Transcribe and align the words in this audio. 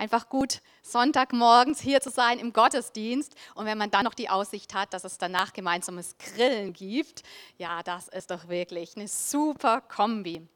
einfach 0.00 0.30
gut, 0.30 0.62
Sonntagmorgens 0.82 1.80
hier 1.80 2.00
zu 2.00 2.10
sein 2.10 2.38
im 2.38 2.52
Gottesdienst. 2.52 3.34
Und 3.54 3.66
wenn 3.66 3.76
man 3.76 3.90
dann 3.90 4.04
noch 4.04 4.14
die 4.14 4.30
Aussicht 4.30 4.72
hat, 4.74 4.94
dass 4.94 5.04
es 5.04 5.18
danach 5.18 5.52
gemeinsames 5.52 6.16
Grillen 6.18 6.72
gibt, 6.72 7.22
ja, 7.58 7.82
das 7.82 8.08
ist 8.08 8.30
doch 8.30 8.48
wirklich 8.48 8.96
eine 8.96 9.08
super 9.08 9.80
Kombi 9.82 10.48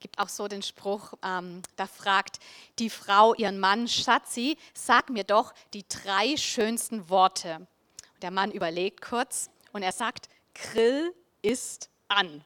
gibt 0.00 0.18
auch 0.18 0.28
so 0.28 0.48
den 0.48 0.60
Spruch, 0.60 1.14
ähm, 1.24 1.62
da 1.76 1.86
fragt 1.86 2.38
die 2.78 2.90
Frau 2.90 3.32
ihren 3.32 3.58
Mann, 3.58 3.88
Schatzi, 3.88 4.58
sag 4.74 5.08
mir 5.08 5.24
doch 5.24 5.54
die 5.72 5.88
drei 5.88 6.36
schönsten 6.36 7.08
Worte. 7.08 7.66
Und 8.12 8.22
der 8.22 8.30
Mann 8.30 8.50
überlegt 8.50 9.00
kurz 9.00 9.48
und 9.72 9.82
er 9.82 9.92
sagt, 9.92 10.28
Grill 10.52 11.14
ist 11.40 11.88
an. 12.08 12.44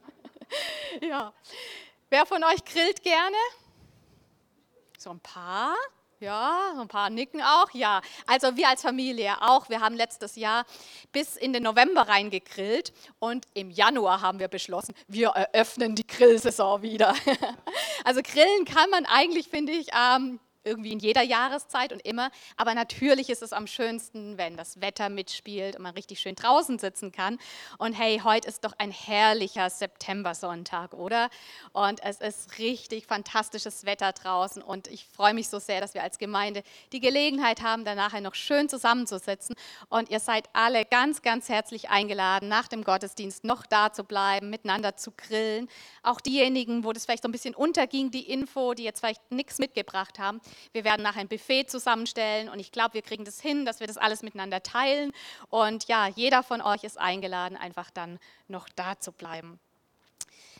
ja. 1.00 1.32
Wer 2.08 2.24
von 2.24 2.44
euch 2.44 2.64
grillt 2.64 3.02
gerne? 3.02 3.36
So 5.04 5.10
ein 5.10 5.20
paar. 5.20 5.74
Ja, 6.18 6.72
so 6.74 6.80
ein 6.80 6.88
paar 6.88 7.10
nicken 7.10 7.42
auch. 7.42 7.68
Ja, 7.74 8.00
also 8.26 8.56
wir 8.56 8.70
als 8.70 8.80
Familie 8.80 9.34
auch. 9.42 9.68
Wir 9.68 9.80
haben 9.82 9.96
letztes 9.96 10.34
Jahr 10.34 10.64
bis 11.12 11.36
in 11.36 11.52
den 11.52 11.62
November 11.62 12.08
reingegrillt 12.08 12.94
und 13.18 13.46
im 13.52 13.70
Januar 13.70 14.22
haben 14.22 14.38
wir 14.38 14.48
beschlossen, 14.48 14.94
wir 15.06 15.28
eröffnen 15.28 15.94
die 15.94 16.06
Grillsaison 16.06 16.80
wieder. 16.80 17.14
also 18.04 18.22
grillen 18.22 18.64
kann 18.64 18.88
man 18.88 19.04
eigentlich, 19.04 19.48
finde 19.48 19.72
ich, 19.72 19.88
ähm, 19.92 20.40
irgendwie 20.64 20.92
in 20.92 20.98
jeder 20.98 21.22
Jahreszeit 21.22 21.92
und 21.92 22.04
immer. 22.04 22.30
Aber 22.56 22.74
natürlich 22.74 23.30
ist 23.30 23.42
es 23.42 23.52
am 23.52 23.66
schönsten, 23.66 24.38
wenn 24.38 24.56
das 24.56 24.80
Wetter 24.80 25.08
mitspielt 25.08 25.76
und 25.76 25.82
man 25.82 25.94
richtig 25.94 26.20
schön 26.20 26.34
draußen 26.34 26.78
sitzen 26.78 27.12
kann. 27.12 27.38
Und 27.78 27.92
hey, 27.92 28.20
heute 28.24 28.48
ist 28.48 28.64
doch 28.64 28.72
ein 28.78 28.90
herrlicher 28.90 29.70
September-Sonntag, 29.70 30.94
oder? 30.94 31.28
Und 31.72 32.02
es 32.02 32.20
ist 32.20 32.58
richtig 32.58 33.06
fantastisches 33.06 33.84
Wetter 33.84 34.12
draußen. 34.12 34.62
Und 34.62 34.88
ich 34.88 35.04
freue 35.04 35.34
mich 35.34 35.48
so 35.48 35.58
sehr, 35.58 35.80
dass 35.80 35.94
wir 35.94 36.02
als 36.02 36.18
Gemeinde 36.18 36.62
die 36.92 37.00
Gelegenheit 37.00 37.62
haben, 37.62 37.84
da 37.84 37.94
nachher 37.94 38.20
noch 38.20 38.34
schön 38.34 38.68
zusammenzusitzen. 38.68 39.56
Und 39.88 40.10
ihr 40.10 40.20
seid 40.20 40.48
alle 40.52 40.84
ganz, 40.84 41.22
ganz 41.22 41.48
herzlich 41.48 41.90
eingeladen, 41.90 42.48
nach 42.48 42.68
dem 42.68 42.84
Gottesdienst 42.84 43.44
noch 43.44 43.66
da 43.66 43.92
zu 43.92 44.04
bleiben, 44.04 44.50
miteinander 44.50 44.96
zu 44.96 45.12
grillen. 45.12 45.68
Auch 46.02 46.20
diejenigen, 46.20 46.84
wo 46.84 46.92
das 46.92 47.04
vielleicht 47.04 47.22
so 47.22 47.28
ein 47.28 47.32
bisschen 47.32 47.54
unterging, 47.54 48.10
die 48.10 48.30
Info, 48.30 48.74
die 48.74 48.84
jetzt 48.84 49.00
vielleicht 49.00 49.30
nichts 49.30 49.58
mitgebracht 49.58 50.18
haben, 50.18 50.40
wir 50.72 50.84
werden 50.84 51.02
nachher 51.02 51.20
ein 51.20 51.28
Buffet 51.28 51.66
zusammenstellen 51.66 52.48
und 52.48 52.58
ich 52.58 52.72
glaube, 52.72 52.94
wir 52.94 53.02
kriegen 53.02 53.24
das 53.24 53.40
hin, 53.40 53.64
dass 53.64 53.80
wir 53.80 53.86
das 53.86 53.96
alles 53.96 54.22
miteinander 54.22 54.62
teilen. 54.62 55.12
Und 55.48 55.88
ja, 55.88 56.08
jeder 56.08 56.42
von 56.42 56.60
euch 56.60 56.84
ist 56.84 56.98
eingeladen, 56.98 57.56
einfach 57.56 57.90
dann 57.90 58.18
noch 58.48 58.68
da 58.74 58.98
zu 58.98 59.12
bleiben. 59.12 59.58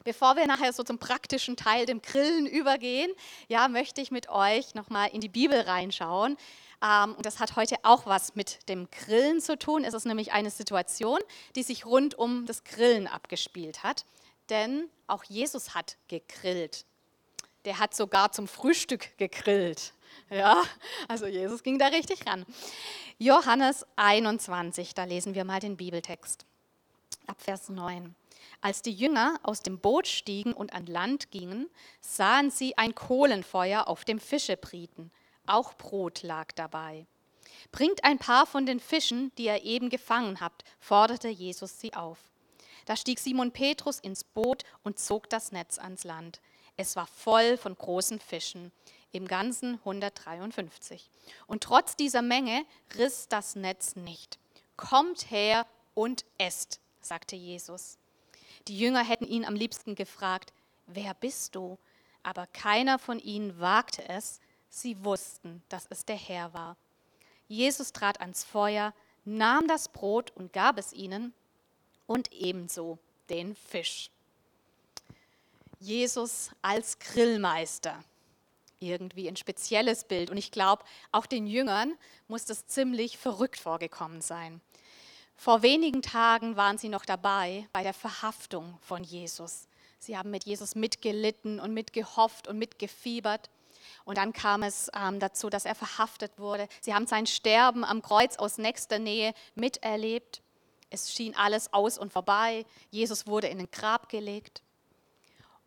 Bevor 0.05 0.37
wir 0.37 0.47
nachher 0.47 0.73
so 0.73 0.83
zum 0.83 0.99
praktischen 0.99 1.57
Teil, 1.57 1.87
dem 1.87 2.03
Grillen 2.03 2.47
übergehen, 2.47 3.11
ja, 3.49 3.69
möchte 3.69 4.03
ich 4.03 4.11
mit 4.11 4.29
euch 4.29 4.75
nochmal 4.75 5.09
in 5.09 5.23
die 5.23 5.31
Bibel 5.31 5.59
reinschauen. 5.59 6.37
Ähm, 6.83 7.15
und 7.15 7.25
das 7.25 7.41
hat 7.41 7.57
heute 7.57 7.77
auch 7.83 8.05
was 8.05 8.35
mit 8.35 8.69
dem 8.69 8.91
Grillen 8.91 9.41
zu 9.41 9.59
tun. 9.59 9.83
Es 9.83 9.95
ist 9.95 10.05
nämlich 10.05 10.33
eine 10.33 10.51
Situation, 10.51 11.21
die 11.57 11.63
sich 11.63 11.87
rund 11.87 12.19
um 12.19 12.45
das 12.45 12.65
Grillen 12.65 13.07
abgespielt 13.07 13.83
hat. 13.83 14.05
Denn 14.51 14.91
auch 15.07 15.25
Jesus 15.25 15.75
hat 15.75 15.97
gegrillt 16.09 16.85
der 17.65 17.79
hat 17.79 17.95
sogar 17.95 18.33
zum 18.33 18.49
Frühstück 18.49 19.17
gegrillt. 19.19 19.93
Ja, 20.31 20.63
also 21.09 21.27
Jesus 21.27 21.63
ging 21.63 21.79
da 21.79 21.87
richtig 21.87 22.27
ran. 22.27 22.45
Johannes 23.19 23.87
21, 23.97 24.95
da 24.95 25.05
lesen 25.05 25.35
wir 25.35 25.45
mal 25.45 25.61
den 25.61 25.77
Bibeltext. 25.77 26.45
Ab 27.27 27.41
Vers 27.41 27.69
9. 27.69 28.15
Als 28.61 28.83
die 28.83 28.93
Jünger 28.93 29.39
aus 29.43 29.63
dem 29.63 29.79
Boot 29.79 30.07
stiegen 30.07 30.53
und 30.53 30.73
an 30.73 30.87
Land 30.87 31.31
gingen, 31.31 31.69
sahen 32.01 32.51
sie 32.51 32.77
ein 32.79 32.95
Kohlenfeuer 32.95 33.89
auf 33.89 34.05
dem 34.05 34.19
Fischebrieten. 34.19 35.11
Auch 35.47 35.75
Brot 35.75 36.23
lag 36.23 36.53
dabei. 36.53 37.07
Bringt 37.73 38.05
ein 38.05 38.19
paar 38.19 38.47
von 38.47 38.67
den 38.67 38.81
Fischen, 38.81 39.33
die 39.37 39.45
ihr 39.47 39.63
eben 39.65 39.91
gefangen 39.91 40.41
habt, 40.41 40.65
forderte 40.79 41.29
Jesus 41.29 41.81
sie 41.81 41.95
auf. 41.95 42.19
Da 42.87 42.97
stieg 42.97 43.19
Simon 43.19 43.53
Petrus 43.53 43.99
ins 43.99 44.25
Boot 44.25 44.65
und 44.83 44.99
zog 44.99 45.29
das 45.31 45.53
Netz 45.53 45.79
ans 45.79 46.05
Land. 46.05 46.41
Es 46.77 46.97
war 46.97 47.07
voll 47.07 47.57
von 47.57 47.77
großen 47.77 48.19
Fischen, 48.19 48.73
im 49.13 49.29
Ganzen 49.29 49.75
153. 49.77 51.09
Und 51.47 51.63
trotz 51.63 51.97
dieser 51.97 52.23
Menge 52.23 52.65
riss 52.97 53.29
das 53.29 53.55
Netz 53.55 53.95
nicht. 53.95 54.39
Kommt 54.77 55.31
her 55.31 55.67
und 55.95 56.25
esst, 56.37 56.81
sagte 57.01 57.37
Jesus. 57.37 57.99
Die 58.67 58.79
Jünger 58.79 59.05
hätten 59.05 59.27
ihn 59.27 59.45
am 59.45 59.55
liebsten 59.55 59.95
gefragt, 59.95 60.53
wer 60.87 61.15
bist 61.15 61.55
du? 61.55 61.79
Aber 62.25 62.47
keiner 62.49 62.99
von 62.99 63.21
ihnen 63.21 63.61
wagte 63.61 64.09
es. 64.09 64.41
Sie 64.69 65.05
wussten, 65.05 65.63
dass 65.69 65.87
es 65.91 66.05
der 66.05 66.17
Herr 66.17 66.53
war. 66.53 66.77
Jesus 67.47 67.93
trat 67.93 68.21
ans 68.21 68.43
Feuer, 68.43 68.95
nahm 69.25 69.69
das 69.69 69.89
Brot 69.89 70.33
und 70.33 70.53
gab 70.53 70.79
es 70.79 70.93
ihnen 70.93 71.33
und 72.07 72.33
ebenso 72.33 72.99
den 73.29 73.55
Fisch. 73.55 74.11
Jesus 75.85 76.51
als 76.63 76.99
Grillmeister. 76.99 78.03
Irgendwie 78.81 79.29
ein 79.29 79.37
spezielles 79.37 80.05
Bild. 80.05 80.31
Und 80.31 80.39
ich 80.39 80.51
glaube, 80.51 80.83
auch 81.13 81.27
den 81.27 81.47
Jüngern 81.47 81.95
muss 82.27 82.47
das 82.47 82.67
ziemlich 82.67 83.19
verrückt 83.19 83.59
vorgekommen 83.59 84.23
sein. 84.23 84.63
Vor 85.37 85.63
wenigen 85.63 86.01
Tagen 86.01 86.57
waren 86.57 86.79
sie 86.79 86.89
noch 86.89 87.05
dabei 87.05 87.69
bei 87.73 87.83
der 87.83 87.93
Verhaftung 87.93 88.79
von 88.81 89.05
Jesus. 89.05 89.69
Sie 89.99 90.17
haben 90.17 90.31
mit 90.31 90.45
Jesus 90.45 90.75
mitgelitten 90.75 91.61
und 91.61 91.75
mitgehofft 91.75 92.49
und 92.49 92.59
mitgefiebert. 92.59 93.51
Und 94.07 94.17
dann 94.17 94.33
kam 94.33 94.63
es 94.63 94.91
ähm, 94.99 95.21
dazu, 95.21 95.51
dass 95.51 95.67
er 95.67 95.75
verhaftet 95.75 96.39
wurde. 96.39 96.67
Sie 96.81 96.95
haben 96.95 97.07
sein 97.07 97.27
Sterben 97.27 97.85
am 97.85 98.01
Kreuz 98.01 98.37
aus 98.37 98.57
nächster 98.57 98.99
Nähe 98.99 99.35
miterlebt. 99.55 100.43
Es 100.89 101.13
schien 101.13 101.37
alles 101.37 101.73
aus 101.75 101.99
und 101.99 102.13
vorbei. 102.13 102.65
Jesus 102.91 103.27
wurde 103.27 103.49
in 103.49 103.61
ein 103.61 103.71
Grab 103.71 104.09
gelegt. 104.09 104.63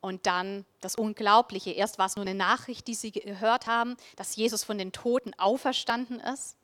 Und 0.07 0.25
dann 0.25 0.65
das 0.79 0.95
Unglaubliche. 0.95 1.71
Erst 1.71 1.99
war 1.99 2.05
es 2.05 2.15
nur 2.15 2.25
eine 2.25 2.33
Nachricht, 2.33 2.87
die 2.87 2.95
sie 2.95 3.11
gehört 3.11 3.67
haben, 3.67 3.97
dass 4.15 4.37
Jesus 4.37 4.63
von 4.63 4.77
den 4.77 4.93
Toten 4.93 5.33
auferstanden 5.37 6.21
ist. 6.21 6.55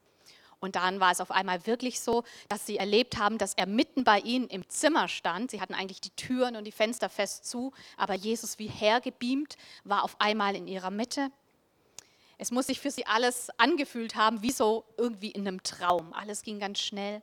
Und 0.61 0.77
dann 0.77 1.01
war 1.01 1.11
es 1.11 1.19
auf 1.19 1.29
einmal 1.29 1.67
wirklich 1.67 1.99
so, 1.99 2.23
dass 2.47 2.65
sie 2.65 2.77
erlebt 2.77 3.17
haben, 3.17 3.37
dass 3.37 3.53
er 3.53 3.65
mitten 3.65 4.05
bei 4.05 4.19
ihnen 4.19 4.47
im 4.47 4.69
Zimmer 4.69 5.09
stand. 5.09 5.51
Sie 5.51 5.59
hatten 5.59 5.73
eigentlich 5.73 5.99
die 5.99 6.11
Türen 6.11 6.55
und 6.55 6.63
die 6.63 6.71
Fenster 6.71 7.09
fest 7.09 7.45
zu, 7.45 7.73
aber 7.97 8.13
Jesus 8.13 8.59
wie 8.59 8.67
hergebeamt 8.67 9.57
war 9.83 10.05
auf 10.05 10.15
einmal 10.21 10.55
in 10.55 10.65
ihrer 10.65 10.89
Mitte. 10.89 11.29
Es 12.37 12.49
muss 12.49 12.67
sich 12.67 12.79
für 12.79 12.91
sie 12.91 13.05
alles 13.05 13.49
angefühlt 13.57 14.15
haben, 14.15 14.41
wie 14.41 14.51
so 14.51 14.85
irgendwie 14.95 15.31
in 15.31 15.45
einem 15.45 15.63
Traum. 15.63 16.13
Alles 16.13 16.43
ging 16.43 16.59
ganz 16.59 16.79
schnell. 16.79 17.21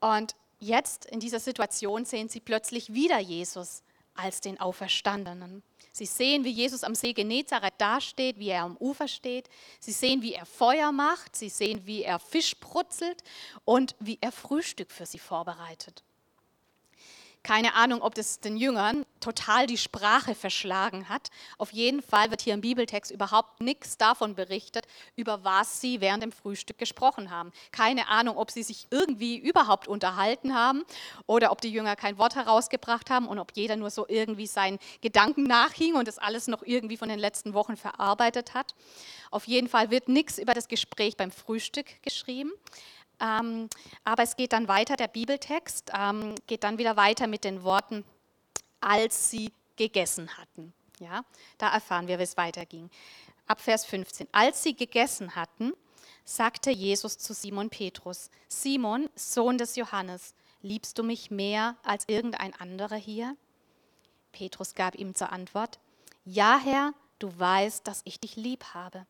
Und 0.00 0.34
jetzt 0.58 1.06
in 1.06 1.20
dieser 1.20 1.38
Situation 1.38 2.04
sehen 2.06 2.28
sie 2.28 2.40
plötzlich 2.40 2.92
wieder 2.92 3.20
Jesus 3.20 3.84
als 4.14 4.40
den 4.40 4.60
Auferstandenen. 4.60 5.62
Sie 5.92 6.06
sehen, 6.06 6.44
wie 6.44 6.50
Jesus 6.50 6.84
am 6.84 6.94
See 6.94 7.12
Genezareth 7.12 7.74
dasteht, 7.78 8.38
wie 8.38 8.48
er 8.48 8.62
am 8.62 8.76
Ufer 8.78 9.08
steht. 9.08 9.48
Sie 9.78 9.92
sehen, 9.92 10.22
wie 10.22 10.34
er 10.34 10.46
Feuer 10.46 10.90
macht. 10.90 11.36
Sie 11.36 11.50
sehen, 11.50 11.86
wie 11.86 12.02
er 12.02 12.18
Fisch 12.18 12.58
brutzelt 12.58 13.22
und 13.64 13.94
wie 14.00 14.18
er 14.20 14.32
Frühstück 14.32 14.90
für 14.90 15.06
sie 15.06 15.18
vorbereitet. 15.18 16.02
Keine 17.42 17.74
Ahnung, 17.74 18.02
ob 18.02 18.14
das 18.14 18.38
den 18.38 18.56
Jüngern 18.56 19.04
total 19.18 19.66
die 19.66 19.78
Sprache 19.78 20.34
verschlagen 20.34 21.08
hat. 21.08 21.30
Auf 21.58 21.72
jeden 21.72 22.00
Fall 22.00 22.30
wird 22.30 22.40
hier 22.40 22.54
im 22.54 22.60
Bibeltext 22.60 23.10
überhaupt 23.10 23.60
nichts 23.60 23.96
davon 23.96 24.34
berichtet, 24.34 24.86
über 25.16 25.42
was 25.42 25.80
sie 25.80 26.00
während 26.00 26.22
dem 26.22 26.30
Frühstück 26.30 26.78
gesprochen 26.78 27.30
haben. 27.30 27.52
Keine 27.72 28.08
Ahnung, 28.08 28.36
ob 28.36 28.50
sie 28.50 28.62
sich 28.62 28.86
irgendwie 28.90 29.38
überhaupt 29.38 29.88
unterhalten 29.88 30.54
haben 30.54 30.84
oder 31.26 31.50
ob 31.50 31.60
die 31.60 31.70
Jünger 31.70 31.96
kein 31.96 32.16
Wort 32.18 32.36
herausgebracht 32.36 33.10
haben 33.10 33.26
und 33.26 33.40
ob 33.40 33.52
jeder 33.56 33.76
nur 33.76 33.90
so 33.90 34.06
irgendwie 34.08 34.46
seinen 34.46 34.78
Gedanken 35.00 35.42
nachhing 35.42 35.94
und 35.94 36.06
das 36.06 36.18
alles 36.18 36.46
noch 36.46 36.62
irgendwie 36.62 36.96
von 36.96 37.08
den 37.08 37.18
letzten 37.18 37.54
Wochen 37.54 37.76
verarbeitet 37.76 38.54
hat. 38.54 38.74
Auf 39.32 39.48
jeden 39.48 39.68
Fall 39.68 39.90
wird 39.90 40.08
nichts 40.08 40.38
über 40.38 40.54
das 40.54 40.68
Gespräch 40.68 41.16
beim 41.16 41.32
Frühstück 41.32 42.02
geschrieben. 42.02 42.52
Ähm, 43.20 43.68
aber 44.04 44.22
es 44.22 44.36
geht 44.36 44.52
dann 44.52 44.68
weiter, 44.68 44.96
der 44.96 45.08
Bibeltext 45.08 45.90
ähm, 45.96 46.34
geht 46.46 46.64
dann 46.64 46.78
wieder 46.78 46.96
weiter 46.96 47.26
mit 47.26 47.44
den 47.44 47.62
Worten, 47.62 48.04
als 48.80 49.30
sie 49.30 49.52
gegessen 49.76 50.36
hatten. 50.36 50.72
Ja, 50.98 51.24
da 51.58 51.72
erfahren 51.72 52.08
wir, 52.08 52.18
wie 52.18 52.24
es 52.24 52.36
weiterging. 52.36 52.90
Ab 53.46 53.60
Vers 53.60 53.84
15. 53.84 54.28
Als 54.32 54.62
sie 54.62 54.74
gegessen 54.74 55.34
hatten, 55.34 55.72
sagte 56.24 56.70
Jesus 56.70 57.18
zu 57.18 57.34
Simon 57.34 57.70
Petrus, 57.70 58.30
Simon, 58.48 59.08
Sohn 59.14 59.58
des 59.58 59.76
Johannes, 59.76 60.34
liebst 60.62 60.98
du 60.98 61.02
mich 61.02 61.30
mehr 61.30 61.76
als 61.82 62.04
irgendein 62.08 62.54
anderer 62.54 62.96
hier? 62.96 63.36
Petrus 64.30 64.74
gab 64.74 64.94
ihm 64.94 65.14
zur 65.14 65.32
Antwort, 65.32 65.78
Ja, 66.24 66.60
Herr, 66.62 66.92
du 67.18 67.36
weißt, 67.36 67.86
dass 67.86 68.02
ich 68.04 68.20
dich 68.20 68.36
lieb 68.36 68.64
habe. 68.74 69.06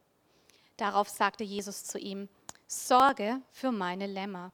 Darauf 0.77 1.09
sagte 1.09 1.45
Jesus 1.45 1.85
zu 1.85 1.99
ihm, 1.99 2.29
Sorge 2.73 3.43
für 3.53 3.71
meine 3.71 4.07
Lämmer. 4.07 4.51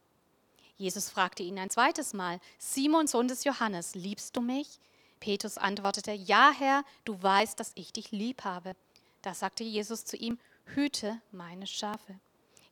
Jesus 0.76 1.08
fragte 1.08 1.44
ihn 1.44 1.56
ein 1.56 1.70
zweites 1.70 2.14
Mal, 2.14 2.40
Simon, 2.58 3.06
Sohn 3.06 3.28
des 3.28 3.44
Johannes, 3.44 3.94
liebst 3.94 4.36
du 4.36 4.40
mich? 4.40 4.80
Petrus 5.20 5.56
antwortete, 5.56 6.10
Ja, 6.12 6.50
Herr, 6.50 6.82
du 7.04 7.22
weißt, 7.22 7.60
dass 7.60 7.70
ich 7.76 7.92
dich 7.92 8.10
lieb 8.10 8.42
habe. 8.42 8.74
Da 9.22 9.34
sagte 9.34 9.62
Jesus 9.62 10.04
zu 10.04 10.16
ihm, 10.16 10.38
hüte 10.74 11.20
meine 11.30 11.68
Schafe. 11.68 12.18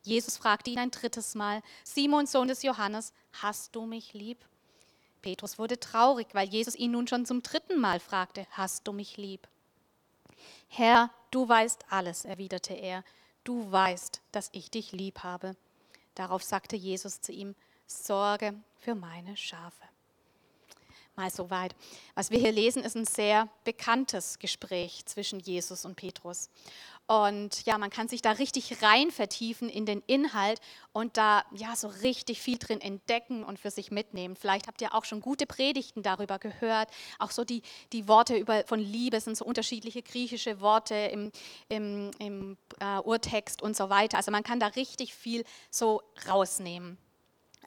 Jesus 0.03 0.37
fragte 0.37 0.71
ihn 0.71 0.81
ein 0.81 0.91
drittes 0.91 1.37
Mal, 1.37 1.63
Simon, 1.85 2.27
Sohn 2.27 2.49
des 2.49 2.65
Johannes, 2.65 3.13
hast 3.33 3.77
du 3.77 3.87
mich 3.87 4.15
lieb? 4.15 4.45
Petrus 5.23 5.61
wurde 5.61 5.79
traurig, 5.79 6.27
weil 6.33 6.49
Jesus 6.49 6.75
ihn 6.75 6.91
nun 6.91 7.07
schon 7.07 7.25
zum 7.25 7.43
dritten 7.45 7.81
Mal 7.81 8.01
fragte, 8.01 8.49
hast 8.51 8.87
du 8.89 8.93
mich 8.93 9.17
lieb? 9.17 9.47
Herr, 10.67 11.11
du 11.31 11.49
weißt 11.49 11.85
alles, 11.89 12.25
erwiderte 12.25 12.75
er, 12.75 13.05
du 13.47 13.71
weißt, 13.71 14.23
dass 14.33 14.51
ich 14.53 14.71
dich 14.71 14.93
lieb 14.93 15.21
habe. 15.21 15.57
Darauf 16.15 16.43
sagte 16.43 16.77
Jesus 16.77 17.21
zu 17.21 17.33
ihm, 17.33 17.55
Sorge 17.87 18.55
für 18.79 18.95
meine 18.95 19.37
Schafe 19.37 19.83
mal 21.17 21.31
so 21.31 21.51
weit. 21.51 21.75
Was 22.15 22.31
wir 22.31 22.39
hier 22.39 22.53
lesen, 22.53 22.85
ist 22.85 22.95
ein 22.95 23.07
sehr 23.07 23.49
bekanntes 23.65 24.39
Gespräch 24.39 25.07
zwischen 25.07 25.41
Jesus 25.41 25.85
und 25.85 25.97
Petrus. 25.97 26.51
Und 27.07 27.65
ja, 27.65 27.79
man 27.79 27.89
kann 27.89 28.09
sich 28.09 28.21
da 28.21 28.33
richtig 28.33 28.83
rein 28.83 29.13
vertiefen 29.13 29.69
in 29.69 29.87
den 29.87 30.03
Inhalt 30.09 30.61
und 30.93 31.17
da 31.17 31.45
ja 31.53 31.77
so 31.77 31.87
richtig 31.87 32.41
viel 32.41 32.59
drin 32.59 32.81
entdecken 32.81 33.45
und 33.45 33.61
für 33.61 33.71
sich 33.71 33.93
mitnehmen. 33.93 34.35
Vielleicht 34.35 34.67
habt 34.67 34.83
ihr 34.83 34.93
auch 34.93 35.05
schon 35.05 35.21
gute 35.21 35.47
Predigten 35.47 36.03
darüber 36.03 36.41
gehört. 36.41 36.91
Auch 37.21 37.31
so 37.31 37.45
die, 37.45 37.63
die 37.93 38.09
Worte 38.09 38.37
über, 38.37 38.65
von 38.67 38.81
Liebe 38.81 39.21
sind 39.21 39.37
so 39.37 39.45
unterschiedliche 39.45 40.03
griechische 40.03 40.61
Worte 40.61 40.97
im, 40.97 41.31
im, 41.69 42.11
im 42.19 42.57
äh, 42.81 42.99
Urtext 42.99 43.63
und 43.63 43.77
so 43.77 43.89
weiter. 43.89 44.17
Also 44.17 44.33
man 44.33 44.43
kann 44.43 44.59
da 44.59 44.67
richtig 44.67 45.15
viel 45.15 45.45
so 45.71 46.03
rausnehmen. 46.29 46.99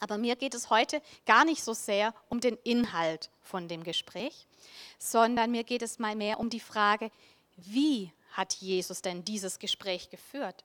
Aber 0.01 0.17
mir 0.17 0.35
geht 0.35 0.53
es 0.53 0.69
heute 0.69 1.01
gar 1.25 1.45
nicht 1.45 1.63
so 1.63 1.73
sehr 1.73 2.13
um 2.29 2.39
den 2.39 2.57
Inhalt 2.63 3.29
von 3.49 3.67
dem 3.67 3.83
Gespräch, 3.83 4.47
sondern 4.97 5.51
mir 5.51 5.63
geht 5.63 5.81
es 5.81 5.99
mal 5.99 6.15
mehr 6.15 6.39
um 6.39 6.49
die 6.49 6.59
Frage, 6.59 7.11
wie 7.57 8.11
hat 8.31 8.53
Jesus 8.53 9.01
denn 9.01 9.25
dieses 9.25 9.59
Gespräch 9.59 10.09
geführt? 10.09 10.63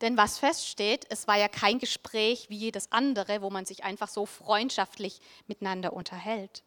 Denn 0.00 0.16
was 0.16 0.38
feststeht, 0.38 1.06
es 1.08 1.26
war 1.26 1.36
ja 1.36 1.48
kein 1.48 1.78
Gespräch 1.78 2.48
wie 2.50 2.56
jedes 2.56 2.92
andere, 2.92 3.42
wo 3.42 3.50
man 3.50 3.64
sich 3.64 3.82
einfach 3.82 4.08
so 4.08 4.26
freundschaftlich 4.26 5.20
miteinander 5.48 5.92
unterhält. 5.92 6.62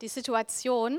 Die 0.00 0.08
Situation 0.08 0.98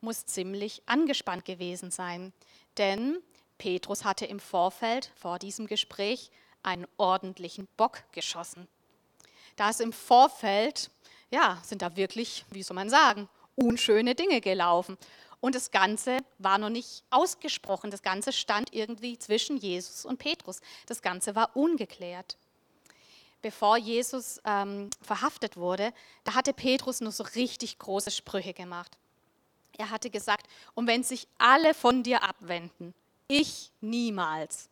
muss 0.00 0.26
ziemlich 0.26 0.82
angespannt 0.86 1.44
gewesen 1.44 1.92
sein, 1.92 2.32
denn 2.78 3.18
Petrus 3.58 4.04
hatte 4.04 4.26
im 4.26 4.40
Vorfeld 4.40 5.12
vor 5.14 5.38
diesem 5.38 5.68
Gespräch 5.68 6.30
einen 6.64 6.86
ordentlichen 6.96 7.68
Bock 7.76 8.02
geschossen. 8.10 8.66
Da 9.54 9.70
ist 9.70 9.80
im 9.80 9.92
Vorfeld, 9.92 10.90
ja, 11.32 11.58
sind 11.64 11.82
da 11.82 11.96
wirklich, 11.96 12.44
wie 12.50 12.62
soll 12.62 12.74
man 12.74 12.90
sagen, 12.90 13.28
unschöne 13.56 14.14
Dinge 14.14 14.40
gelaufen. 14.40 14.98
Und 15.40 15.54
das 15.56 15.72
Ganze 15.72 16.18
war 16.38 16.58
noch 16.58 16.68
nicht 16.68 17.02
ausgesprochen. 17.10 17.90
Das 17.90 18.02
Ganze 18.02 18.32
stand 18.32 18.72
irgendwie 18.72 19.18
zwischen 19.18 19.56
Jesus 19.56 20.04
und 20.04 20.18
Petrus. 20.18 20.60
Das 20.86 21.02
Ganze 21.02 21.34
war 21.34 21.56
ungeklärt. 21.56 22.36
Bevor 23.40 23.76
Jesus 23.76 24.40
ähm, 24.44 24.88
verhaftet 25.00 25.56
wurde, 25.56 25.92
da 26.22 26.34
hatte 26.34 26.52
Petrus 26.52 27.00
nur 27.00 27.10
so 27.10 27.24
richtig 27.24 27.78
große 27.78 28.12
Sprüche 28.12 28.52
gemacht. 28.52 28.96
Er 29.78 29.90
hatte 29.90 30.10
gesagt, 30.10 30.46
und 30.74 30.86
wenn 30.86 31.02
sich 31.02 31.26
alle 31.38 31.74
von 31.74 32.04
dir 32.04 32.22
abwenden, 32.22 32.94
ich 33.26 33.72
niemals. 33.80 34.68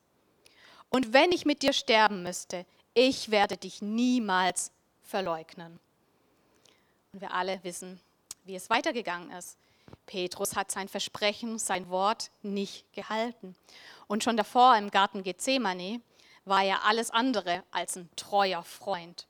Und 0.88 1.12
wenn 1.12 1.32
ich 1.32 1.46
mit 1.46 1.62
dir 1.62 1.72
sterben 1.72 2.22
müsste, 2.22 2.66
ich 2.94 3.30
werde 3.30 3.56
dich 3.56 3.82
niemals 3.82 4.70
verleugnen. 5.02 5.80
Und 7.12 7.20
wir 7.20 7.32
alle 7.34 7.62
wissen, 7.64 8.00
wie 8.44 8.54
es 8.54 8.70
weitergegangen 8.70 9.30
ist. 9.32 9.56
Petrus 10.06 10.54
hat 10.56 10.70
sein 10.70 10.88
Versprechen, 10.88 11.58
sein 11.58 11.88
Wort 11.90 12.30
nicht 12.42 12.84
gehalten. 12.92 13.56
Und 14.06 14.22
schon 14.24 14.36
davor 14.36 14.76
im 14.76 14.90
Garten 14.90 15.22
Gethsemane 15.22 16.00
war 16.44 16.64
er 16.64 16.84
alles 16.84 17.10
andere 17.10 17.64
als 17.70 17.96
ein 17.96 18.08
treuer 18.16 18.62
Freund. 18.62 19.26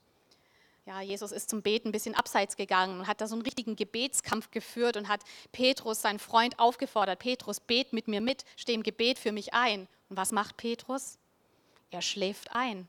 Ja, 0.86 1.00
Jesus 1.00 1.32
ist 1.32 1.50
zum 1.50 1.62
Beten 1.62 1.88
ein 1.88 1.92
bisschen 1.92 2.14
abseits 2.14 2.56
gegangen 2.56 3.00
und 3.00 3.06
hat 3.06 3.20
da 3.20 3.26
so 3.26 3.34
einen 3.34 3.42
richtigen 3.42 3.76
Gebetskampf 3.76 4.50
geführt 4.50 4.96
und 4.96 5.08
hat 5.08 5.20
Petrus, 5.52 6.02
seinen 6.02 6.18
Freund, 6.18 6.58
aufgefordert: 6.58 7.18
Petrus, 7.18 7.60
bet 7.60 7.92
mit 7.92 8.08
mir 8.08 8.20
mit, 8.20 8.44
steh 8.56 8.74
im 8.74 8.82
Gebet 8.82 9.18
für 9.18 9.32
mich 9.32 9.54
ein. 9.54 9.86
Und 10.08 10.16
was 10.16 10.32
macht 10.32 10.56
Petrus? 10.56 11.18
Er 11.90 12.02
schläft 12.02 12.54
ein. 12.54 12.88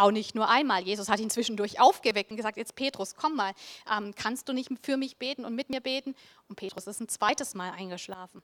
Auch 0.00 0.12
nicht 0.12 0.34
nur 0.34 0.48
einmal. 0.48 0.82
Jesus 0.82 1.10
hat 1.10 1.20
ihn 1.20 1.28
zwischendurch 1.28 1.78
aufgeweckt 1.78 2.30
und 2.30 2.38
gesagt, 2.38 2.56
jetzt 2.56 2.74
Petrus, 2.74 3.16
komm 3.16 3.36
mal, 3.36 3.52
ähm, 3.94 4.14
kannst 4.14 4.48
du 4.48 4.54
nicht 4.54 4.70
für 4.80 4.96
mich 4.96 5.18
beten 5.18 5.44
und 5.44 5.54
mit 5.54 5.68
mir 5.68 5.82
beten? 5.82 6.14
Und 6.48 6.56
Petrus 6.56 6.86
ist 6.86 7.00
ein 7.00 7.08
zweites 7.10 7.52
Mal 7.52 7.72
eingeschlafen. 7.72 8.40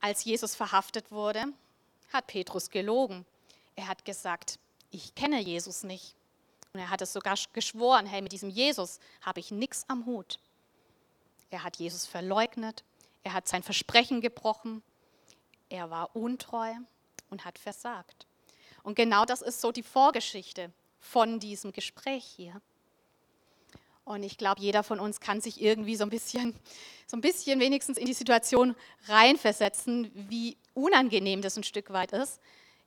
Als 0.00 0.24
Jesus 0.24 0.54
verhaftet 0.54 1.10
wurde, 1.10 1.44
hat 2.10 2.26
Petrus 2.26 2.70
gelogen. 2.70 3.26
Er 3.76 3.86
hat 3.86 4.06
gesagt, 4.06 4.58
ich 4.90 5.14
kenne 5.14 5.42
Jesus 5.42 5.82
nicht. 5.82 6.14
Und 6.72 6.80
er 6.80 6.88
hat 6.88 7.02
es 7.02 7.12
sogar 7.12 7.36
geschworen, 7.52 8.06
hey, 8.06 8.22
mit 8.22 8.32
diesem 8.32 8.48
Jesus 8.48 9.00
habe 9.20 9.40
ich 9.40 9.50
nichts 9.50 9.84
am 9.88 10.06
Hut. 10.06 10.38
Er 11.50 11.64
hat 11.64 11.76
Jesus 11.76 12.06
verleugnet, 12.06 12.82
er 13.24 13.34
hat 13.34 13.46
sein 13.46 13.62
Versprechen 13.62 14.22
gebrochen, 14.22 14.82
er 15.68 15.90
war 15.90 16.16
untreu 16.16 16.72
und 17.28 17.44
hat 17.44 17.58
versagt. 17.58 18.26
Und 18.84 18.94
genau 18.94 19.24
das 19.24 19.42
ist 19.42 19.60
so 19.60 19.72
die 19.72 19.82
Vorgeschichte 19.82 20.70
von 21.00 21.40
diesem 21.40 21.72
Gespräch 21.72 22.24
hier. 22.24 22.60
Und 24.04 24.22
ich 24.22 24.36
glaube, 24.36 24.60
jeder 24.60 24.82
von 24.82 25.00
uns 25.00 25.18
kann 25.18 25.40
sich 25.40 25.60
irgendwie 25.60 25.96
so 25.96 26.04
ein 26.04 26.10
bisschen, 26.10 26.54
so 27.06 27.16
ein 27.16 27.22
bisschen 27.22 27.58
wenigstens 27.58 27.98
in 27.98 28.06
die 28.06 28.12
Situation 28.12 28.76
reinversetzen, 29.08 30.10
wie 30.14 30.56
unangenehm 30.74 31.40
das 31.40 31.56
ein 31.56 31.64
Stück 31.64 31.92
weit 31.92 32.12
ist, 32.12 32.40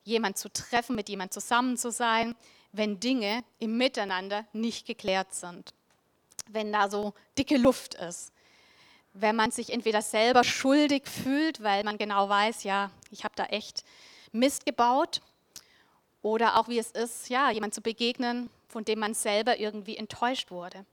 jemand 0.04 0.38
zu 0.38 0.50
treffen, 0.54 0.96
mit 0.96 1.10
jemand 1.10 1.34
zusammen 1.34 1.76
zu 1.78 1.92
sein, 1.92 2.36
wenn 2.72 3.00
Dinge 3.00 3.44
im 3.60 3.78
Miteinander 3.78 4.46
nicht 4.54 4.86
geklärt 4.86 5.34
sind. 5.34 5.74
Wenn 6.48 6.72
da 6.72 6.90
so 6.90 7.16
dicke 7.38 7.58
Luft 7.58 7.96
ist. 7.96 8.32
Wenn 9.14 9.36
man 9.36 9.50
sich 9.50 9.74
entweder 9.74 10.04
selber 10.04 10.44
schuldig 10.44 11.08
fühlt, 11.08 11.64
weil 11.64 11.84
man 11.84 11.98
genau 11.98 12.30
weiß, 12.30 12.64
ja, 12.64 12.92
ich 13.10 13.24
habe 13.24 13.34
da 13.36 13.46
echt 13.46 13.84
Mist 14.32 14.66
gebaut 14.66 15.22
oder 16.22 16.58
auch 16.58 16.68
wie 16.68 16.80
es 16.80 16.92
ist, 16.92 17.30
ja, 17.30 17.52
jemand 17.52 17.74
zu 17.74 17.82
begegnen, 17.82 18.50
von 18.68 18.86
dem 18.86 19.00
man 19.00 19.14
selber 19.14 19.60
irgendwie 19.60 19.98
enttäuscht 19.98 20.52
wurde. 20.52 20.86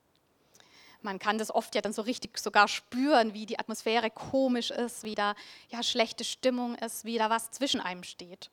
Man 1.02 1.18
kann 1.18 1.36
das 1.36 1.54
oft 1.54 1.74
ja 1.74 1.82
dann 1.82 1.92
so 1.92 2.02
richtig 2.02 2.38
sogar 2.38 2.66
spüren, 2.66 3.34
wie 3.34 3.44
die 3.44 3.58
Atmosphäre 3.58 4.10
komisch 4.10 4.70
ist, 4.70 5.04
wie 5.04 5.14
da 5.14 5.34
ja, 5.68 5.82
schlechte 5.82 6.24
Stimmung 6.24 6.76
ist, 6.76 7.04
wie 7.04 7.18
da 7.18 7.28
was 7.28 7.50
zwischen 7.50 7.80
einem 7.80 8.04
steht. 8.04 8.50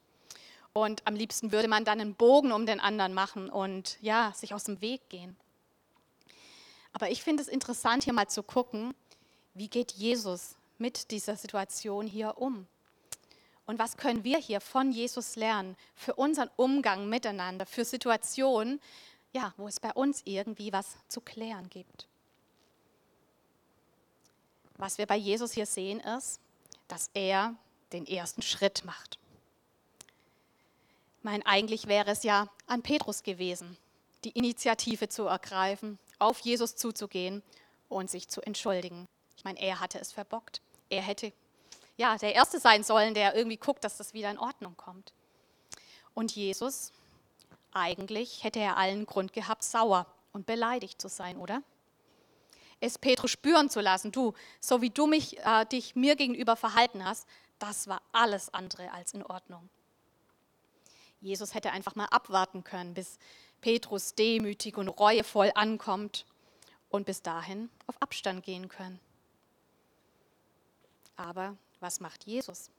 Und 0.74 1.06
am 1.06 1.16
liebsten 1.16 1.52
würde 1.52 1.68
man 1.68 1.86
dann 1.86 2.02
einen 2.02 2.16
Bogen 2.16 2.52
um 2.52 2.66
den 2.66 2.80
anderen 2.80 3.14
machen 3.14 3.50
und 3.50 3.98
ja, 4.02 4.34
sich 4.36 4.54
aus 4.54 4.66
dem 4.66 4.82
Weg 4.82 5.08
gehen. 5.10 5.38
Aber 6.94 7.10
ich 7.10 7.24
finde 7.24 7.42
es 7.42 7.50
interessant, 7.50 8.04
hier 8.04 8.14
mal 8.14 8.28
zu 8.28 8.44
gucken, 8.44 8.94
wie 9.54 9.68
geht 9.68 9.92
Jesus 9.92 10.56
mit 10.78 11.12
dieser 11.12 11.36
Situation 11.36 12.08
hier 12.08 12.38
um? 12.38 12.68
Und 13.72 13.80
was 13.80 13.96
können 13.96 14.26
wir 14.26 14.38
hier 14.38 14.60
von 14.60 14.92
Jesus 14.92 15.38
lernen 15.38 15.78
für 15.96 16.16
unseren 16.16 16.50
Umgang 16.58 17.08
miteinander, 17.08 17.66
für 17.66 17.86
Situationen, 17.86 18.82
ja, 19.32 19.54
wo 19.56 19.66
es 19.66 19.80
bei 19.80 19.94
uns 19.94 20.24
irgendwie 20.26 20.74
was 20.74 20.98
zu 21.08 21.22
klären 21.22 21.70
gibt? 21.70 22.10
Was 24.76 24.98
wir 24.98 25.06
bei 25.06 25.16
Jesus 25.16 25.54
hier 25.54 25.66
sehen, 25.66 26.02
ist, 26.02 26.42
dass 26.90 27.12
er 27.14 27.56
den 27.94 28.06
ersten 28.06 28.42
Schritt 28.42 28.84
macht. 28.84 29.18
Ich 31.20 31.24
meine, 31.24 31.46
eigentlich 31.46 31.88
wäre 31.88 32.12
es 32.12 32.24
ja 32.24 32.50
an 32.68 32.82
Petrus 32.82 33.24
gewesen, 33.24 33.78
die 34.26 34.32
Initiative 34.32 35.08
zu 35.08 35.28
ergreifen, 35.28 35.98
auf 36.20 36.40
Jesus 36.40 36.76
zuzugehen 36.76 37.42
und 37.88 38.10
sich 38.10 38.28
zu 38.28 38.42
entschuldigen. 38.42 39.08
Ich 39.38 39.46
meine, 39.46 39.62
er 39.62 39.80
hatte 39.80 39.98
es 39.98 40.12
verbockt. 40.12 40.62
Er 40.90 41.04
hätte 41.04 41.32
ja, 41.98 42.18
der 42.18 42.34
Erste 42.34 42.60
sein 42.60 42.84
sollen, 42.84 43.14
der 43.14 43.36
irgendwie 43.36 43.58
guckt, 43.58 43.84
dass 43.84 43.98
das 43.98 44.14
wieder 44.14 44.32
in 44.32 44.40
Ordnung 44.40 44.76
kommt. 44.78 45.14
Und 46.14 46.36
Jesus, 46.36 46.92
eigentlich 47.72 48.44
hätte 48.44 48.60
er 48.60 48.78
allen 48.78 49.06
Grund 49.06 49.34
gehabt, 49.34 49.64
sauer 49.64 50.06
und 50.34 50.46
beleidigt 50.46 51.02
zu 51.02 51.08
sein, 51.08 51.38
oder? 51.38 51.62
Es 52.80 52.98
Petrus 52.98 53.32
spüren 53.32 53.70
zu 53.70 53.80
lassen, 53.80 54.12
du, 54.12 54.34
so 54.60 54.82
wie 54.82 54.90
du 54.90 55.06
mich, 55.06 55.38
äh, 55.40 55.66
dich 55.66 55.96
mir 55.96 56.16
gegenüber 56.16 56.56
verhalten 56.56 57.06
hast, 57.06 57.28
das 57.60 57.88
war 57.88 58.02
alles 58.12 58.52
andere 58.54 58.92
als 58.92 59.14
in 59.14 59.24
Ordnung. 59.24 59.70
Jesus 61.20 61.54
hätte 61.54 61.72
einfach 61.72 61.96
mal 61.96 62.06
abwarten 62.06 62.64
können, 62.64 62.96
bis 62.96 63.20
Petrus 63.62 64.16
demütig 64.16 64.78
und 64.78 64.90
reuevoll 64.90 65.52
ankommt 65.54 66.26
und 66.90 67.06
bis 67.06 67.22
dahin 67.22 67.70
auf 67.86 68.02
Abstand 68.02 68.44
gehen 68.44 68.68
können. 68.68 69.00
Aber 71.16 71.56
was 71.82 72.00
macht 72.00 72.26
Jesus? 72.26 72.70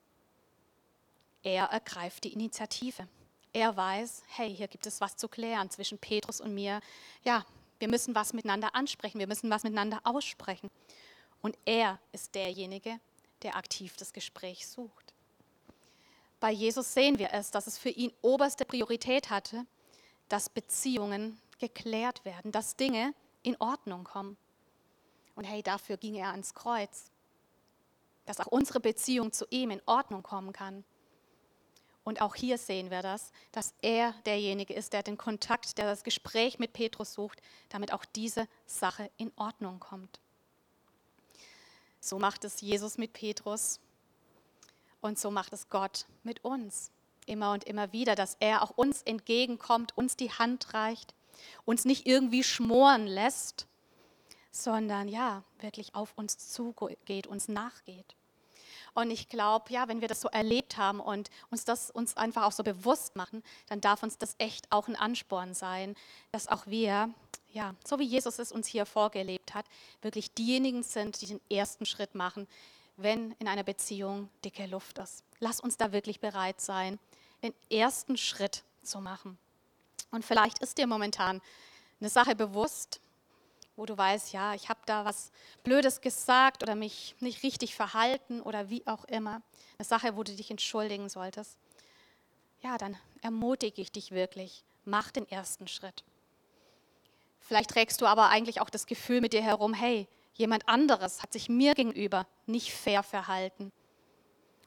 Er 1.42 1.64
ergreift 1.66 2.24
die 2.24 2.32
Initiative. 2.32 3.08
Er 3.52 3.76
weiß, 3.76 4.22
hey, 4.28 4.54
hier 4.54 4.68
gibt 4.68 4.86
es 4.86 5.00
was 5.00 5.16
zu 5.16 5.28
klären 5.28 5.68
zwischen 5.70 5.98
Petrus 5.98 6.40
und 6.40 6.54
mir. 6.54 6.80
Ja, 7.24 7.44
wir 7.78 7.88
müssen 7.88 8.14
was 8.14 8.32
miteinander 8.32 8.74
ansprechen, 8.74 9.18
wir 9.18 9.26
müssen 9.26 9.50
was 9.50 9.64
miteinander 9.64 10.00
aussprechen. 10.04 10.70
Und 11.42 11.58
er 11.64 11.98
ist 12.12 12.34
derjenige, 12.34 13.00
der 13.42 13.56
aktiv 13.56 13.96
das 13.96 14.12
Gespräch 14.12 14.66
sucht. 14.66 15.12
bei 16.38 16.50
Jesus 16.50 16.94
sehen 16.94 17.18
wir 17.18 17.32
es, 17.32 17.50
dass 17.52 17.66
es 17.68 17.78
für 17.78 17.90
ihn 17.90 18.12
oberste 18.20 18.64
Priorität 18.64 19.30
hatte, 19.30 19.64
dass 20.28 20.48
Beziehungen 20.48 21.40
geklärt 21.58 22.24
werden, 22.24 22.50
dass 22.50 22.76
Dinge 22.76 23.14
in 23.42 23.56
Ordnung 23.60 24.02
kommen. 24.04 24.36
Und 25.36 25.44
hey, 25.44 25.62
dafür 25.62 25.96
ging 25.96 26.14
er 26.16 26.30
ans 26.30 26.54
Kreuz, 26.54 27.11
dass 28.24 28.40
auch 28.40 28.46
unsere 28.46 28.80
Beziehung 28.80 29.32
zu 29.32 29.46
ihm 29.50 29.70
in 29.70 29.82
Ordnung 29.86 30.22
kommen 30.22 30.52
kann. 30.52 30.84
Und 32.04 32.20
auch 32.20 32.34
hier 32.34 32.58
sehen 32.58 32.90
wir 32.90 33.02
das, 33.02 33.32
dass 33.52 33.74
er 33.80 34.12
derjenige 34.26 34.74
ist, 34.74 34.92
der 34.92 35.02
den 35.02 35.16
Kontakt, 35.16 35.78
der 35.78 35.86
das 35.86 36.02
Gespräch 36.02 36.58
mit 36.58 36.72
Petrus 36.72 37.12
sucht, 37.12 37.40
damit 37.68 37.92
auch 37.92 38.04
diese 38.04 38.48
Sache 38.66 39.10
in 39.16 39.30
Ordnung 39.36 39.78
kommt. 39.78 40.20
So 42.00 42.18
macht 42.18 42.44
es 42.44 42.60
Jesus 42.60 42.98
mit 42.98 43.12
Petrus 43.12 43.78
und 45.00 45.18
so 45.18 45.30
macht 45.30 45.52
es 45.52 45.68
Gott 45.68 46.06
mit 46.24 46.44
uns. 46.44 46.90
Immer 47.26 47.52
und 47.52 47.62
immer 47.64 47.92
wieder, 47.92 48.16
dass 48.16 48.36
er 48.40 48.62
auch 48.62 48.70
uns 48.70 49.02
entgegenkommt, 49.02 49.96
uns 49.96 50.16
die 50.16 50.32
Hand 50.32 50.74
reicht, 50.74 51.14
uns 51.64 51.84
nicht 51.84 52.06
irgendwie 52.06 52.42
schmoren 52.42 53.06
lässt, 53.06 53.68
sondern 54.52 55.08
ja, 55.08 55.42
wirklich 55.60 55.94
auf 55.94 56.12
uns 56.16 56.38
zugeht, 56.52 57.26
uns 57.26 57.48
nachgeht. 57.48 58.14
Und 58.94 59.10
ich 59.10 59.30
glaube, 59.30 59.72
ja, 59.72 59.88
wenn 59.88 60.02
wir 60.02 60.08
das 60.08 60.20
so 60.20 60.28
erlebt 60.28 60.76
haben 60.76 61.00
und 61.00 61.30
uns 61.50 61.64
das 61.64 61.90
uns 61.90 62.16
einfach 62.16 62.44
auch 62.44 62.52
so 62.52 62.62
bewusst 62.62 63.16
machen, 63.16 63.42
dann 63.68 63.80
darf 63.80 64.02
uns 64.02 64.18
das 64.18 64.34
echt 64.38 64.70
auch 64.70 64.86
ein 64.86 64.96
Ansporn 64.96 65.54
sein, 65.54 65.96
dass 66.30 66.46
auch 66.46 66.66
wir, 66.66 67.08
ja, 67.52 67.74
so 67.84 67.98
wie 67.98 68.04
Jesus 68.04 68.38
es 68.38 68.52
uns 68.52 68.66
hier 68.66 68.84
vorgelebt 68.84 69.54
hat, 69.54 69.64
wirklich 70.02 70.34
diejenigen 70.34 70.82
sind, 70.82 71.22
die 71.22 71.26
den 71.26 71.40
ersten 71.50 71.86
Schritt 71.86 72.14
machen, 72.14 72.46
wenn 72.98 73.32
in 73.38 73.48
einer 73.48 73.64
Beziehung 73.64 74.28
dicke 74.44 74.66
Luft 74.66 74.98
ist. 74.98 75.24
Lass 75.40 75.60
uns 75.60 75.78
da 75.78 75.92
wirklich 75.92 76.20
bereit 76.20 76.60
sein, 76.60 76.98
den 77.42 77.54
ersten 77.70 78.18
Schritt 78.18 78.62
zu 78.82 79.00
machen. 79.00 79.38
Und 80.10 80.22
vielleicht 80.24 80.58
ist 80.58 80.76
dir 80.76 80.86
momentan 80.86 81.40
eine 81.98 82.10
Sache 82.10 82.36
bewusst, 82.36 83.00
wo 83.76 83.86
du 83.86 83.96
weißt, 83.96 84.32
ja, 84.32 84.54
ich 84.54 84.68
habe 84.68 84.80
da 84.86 85.04
was 85.04 85.32
Blödes 85.64 86.00
gesagt 86.00 86.62
oder 86.62 86.74
mich 86.74 87.14
nicht 87.20 87.42
richtig 87.42 87.74
verhalten 87.74 88.40
oder 88.40 88.68
wie 88.70 88.86
auch 88.86 89.04
immer. 89.04 89.42
Eine 89.78 89.86
Sache, 89.86 90.16
wo 90.16 90.22
du 90.22 90.34
dich 90.34 90.50
entschuldigen 90.50 91.08
solltest. 91.08 91.56
Ja, 92.60 92.78
dann 92.78 92.96
ermutige 93.22 93.80
ich 93.80 93.90
dich 93.90 94.10
wirklich. 94.10 94.64
Mach 94.84 95.10
den 95.10 95.28
ersten 95.28 95.68
Schritt. 95.68 96.04
Vielleicht 97.40 97.70
trägst 97.70 98.00
du 98.00 98.06
aber 98.06 98.28
eigentlich 98.28 98.60
auch 98.60 98.70
das 98.70 98.86
Gefühl 98.86 99.20
mit 99.20 99.32
dir 99.32 99.42
herum, 99.42 99.74
hey, 99.74 100.06
jemand 100.34 100.68
anderes 100.68 101.22
hat 101.22 101.32
sich 101.32 101.48
mir 101.48 101.74
gegenüber 101.74 102.26
nicht 102.46 102.72
fair 102.72 103.02
verhalten. 103.02 103.72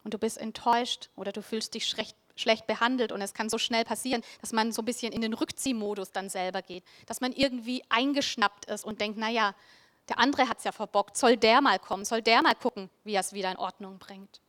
Und 0.03 0.13
du 0.13 0.17
bist 0.17 0.37
enttäuscht 0.37 1.09
oder 1.15 1.31
du 1.31 1.41
fühlst 1.41 1.73
dich 1.73 1.87
schlecht, 1.87 2.15
schlecht 2.35 2.67
behandelt 2.67 3.11
und 3.11 3.21
es 3.21 3.33
kann 3.33 3.49
so 3.49 3.57
schnell 3.57 3.85
passieren, 3.85 4.21
dass 4.41 4.51
man 4.51 4.71
so 4.71 4.81
ein 4.81 4.85
bisschen 4.85 5.13
in 5.13 5.21
den 5.21 5.33
Rückziehmodus 5.33 6.11
dann 6.11 6.29
selber 6.29 6.61
geht, 6.61 6.83
dass 7.05 7.21
man 7.21 7.31
irgendwie 7.31 7.83
eingeschnappt 7.89 8.65
ist 8.65 8.85
und 8.85 9.01
denkt, 9.01 9.17
naja, 9.17 9.55
der 10.09 10.19
andere 10.19 10.47
hat 10.47 10.59
es 10.59 10.63
ja 10.63 10.71
verbockt, 10.71 11.17
soll 11.17 11.37
der 11.37 11.61
mal 11.61 11.79
kommen, 11.79 12.05
soll 12.05 12.21
der 12.21 12.41
mal 12.41 12.55
gucken, 12.55 12.89
wie 13.03 13.13
er 13.13 13.21
es 13.21 13.33
wieder 13.33 13.51
in 13.51 13.57
Ordnung 13.57 13.97
bringt. 13.97 14.41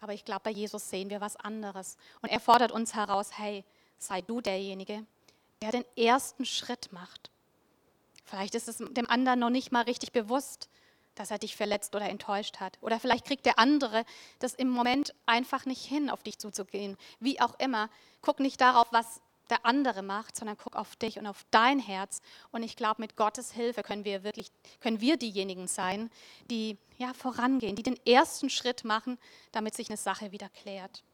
Aber 0.00 0.12
ich 0.12 0.24
glaube, 0.24 0.42
bei 0.44 0.50
Jesus 0.50 0.90
sehen 0.90 1.10
wir 1.10 1.20
was 1.20 1.36
anderes. 1.36 1.96
Und 2.20 2.28
er 2.28 2.40
fordert 2.40 2.70
uns 2.70 2.94
heraus, 2.94 3.30
hey, 3.38 3.64
sei 3.98 4.20
du 4.20 4.40
derjenige, 4.40 5.04
der 5.62 5.72
den 5.72 5.84
ersten 5.96 6.44
Schritt 6.44 6.92
macht. 6.92 7.30
Vielleicht 8.24 8.54
ist 8.54 8.68
es 8.68 8.76
dem 8.76 9.08
anderen 9.08 9.38
noch 9.38 9.50
nicht 9.50 9.72
mal 9.72 9.82
richtig 9.84 10.12
bewusst, 10.12 10.68
dass 11.16 11.32
er 11.32 11.38
dich 11.38 11.56
verletzt 11.56 11.94
oder 11.96 12.08
enttäuscht 12.08 12.60
hat. 12.60 12.78
Oder 12.80 13.00
vielleicht 13.00 13.24
kriegt 13.24 13.44
der 13.46 13.58
andere 13.58 14.04
das 14.38 14.54
im 14.54 14.70
Moment 14.70 15.14
einfach 15.26 15.66
nicht 15.66 15.84
hin, 15.84 16.08
auf 16.08 16.22
dich 16.22 16.38
zuzugehen. 16.38 16.96
Wie 17.18 17.40
auch 17.40 17.58
immer, 17.58 17.90
guck 18.22 18.38
nicht 18.38 18.60
darauf, 18.60 18.86
was 18.92 19.20
der 19.50 19.64
andere 19.64 20.02
macht, 20.02 20.36
sondern 20.36 20.56
guck 20.56 20.76
auf 20.76 20.96
dich 20.96 21.18
und 21.18 21.26
auf 21.26 21.44
dein 21.50 21.78
Herz. 21.78 22.20
Und 22.50 22.62
ich 22.62 22.76
glaube, 22.76 23.00
mit 23.00 23.16
Gottes 23.16 23.52
Hilfe 23.52 23.82
können 23.82 24.04
wir 24.04 24.24
wirklich, 24.24 24.50
können 24.80 25.00
wir 25.00 25.16
diejenigen 25.16 25.68
sein, 25.68 26.10
die 26.50 26.76
ja 26.98 27.12
vorangehen, 27.14 27.76
die 27.76 27.82
den 27.82 27.98
ersten 28.06 28.50
Schritt 28.50 28.84
machen, 28.84 29.18
damit 29.52 29.74
sich 29.74 29.88
eine 29.88 29.96
Sache 29.96 30.32
wieder 30.32 30.48
klärt. 30.48 31.04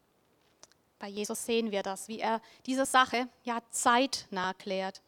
Bei 0.98 1.08
Jesus 1.08 1.44
sehen 1.44 1.72
wir 1.72 1.82
das, 1.82 2.08
wie 2.08 2.20
er 2.20 2.40
diese 2.64 2.86
Sache 2.86 3.28
ja 3.42 3.60
zeitnah 3.70 4.54
klärt. 4.54 5.02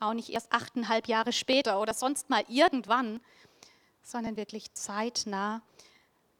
Auch 0.00 0.14
nicht 0.14 0.30
erst 0.30 0.52
achteinhalb 0.52 1.06
Jahre 1.06 1.32
später 1.32 1.80
oder 1.80 1.94
sonst 1.94 2.30
mal 2.30 2.44
irgendwann, 2.48 3.20
sondern 4.04 4.36
wirklich 4.36 4.72
zeitnah, 4.74 5.62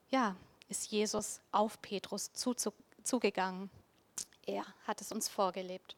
ja, 0.09 0.35
ist 0.69 0.91
Jesus 0.91 1.41
auf 1.51 1.81
Petrus 1.81 2.31
zugegangen. 3.03 3.69
Er 4.45 4.65
hat 4.87 5.01
es 5.01 5.11
uns 5.11 5.27
vorgelebt. 5.27 5.95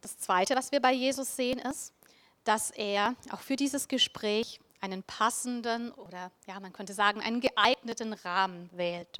Das 0.00 0.18
Zweite, 0.18 0.54
was 0.54 0.70
wir 0.72 0.80
bei 0.80 0.92
Jesus 0.92 1.34
sehen, 1.34 1.58
ist, 1.58 1.92
dass 2.44 2.70
er 2.70 3.14
auch 3.30 3.40
für 3.40 3.56
dieses 3.56 3.88
Gespräch 3.88 4.60
einen 4.80 5.02
passenden 5.02 5.92
oder 5.92 6.30
ja, 6.46 6.58
man 6.60 6.72
könnte 6.72 6.94
sagen, 6.94 7.20
einen 7.20 7.40
geeigneten 7.40 8.14
Rahmen 8.14 8.70
wählt. 8.72 9.18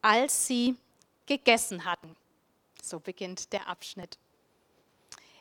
Als 0.00 0.46
sie 0.46 0.76
gegessen 1.26 1.84
hatten, 1.84 2.14
so 2.82 3.00
beginnt 3.00 3.52
der 3.52 3.66
Abschnitt. 3.66 4.16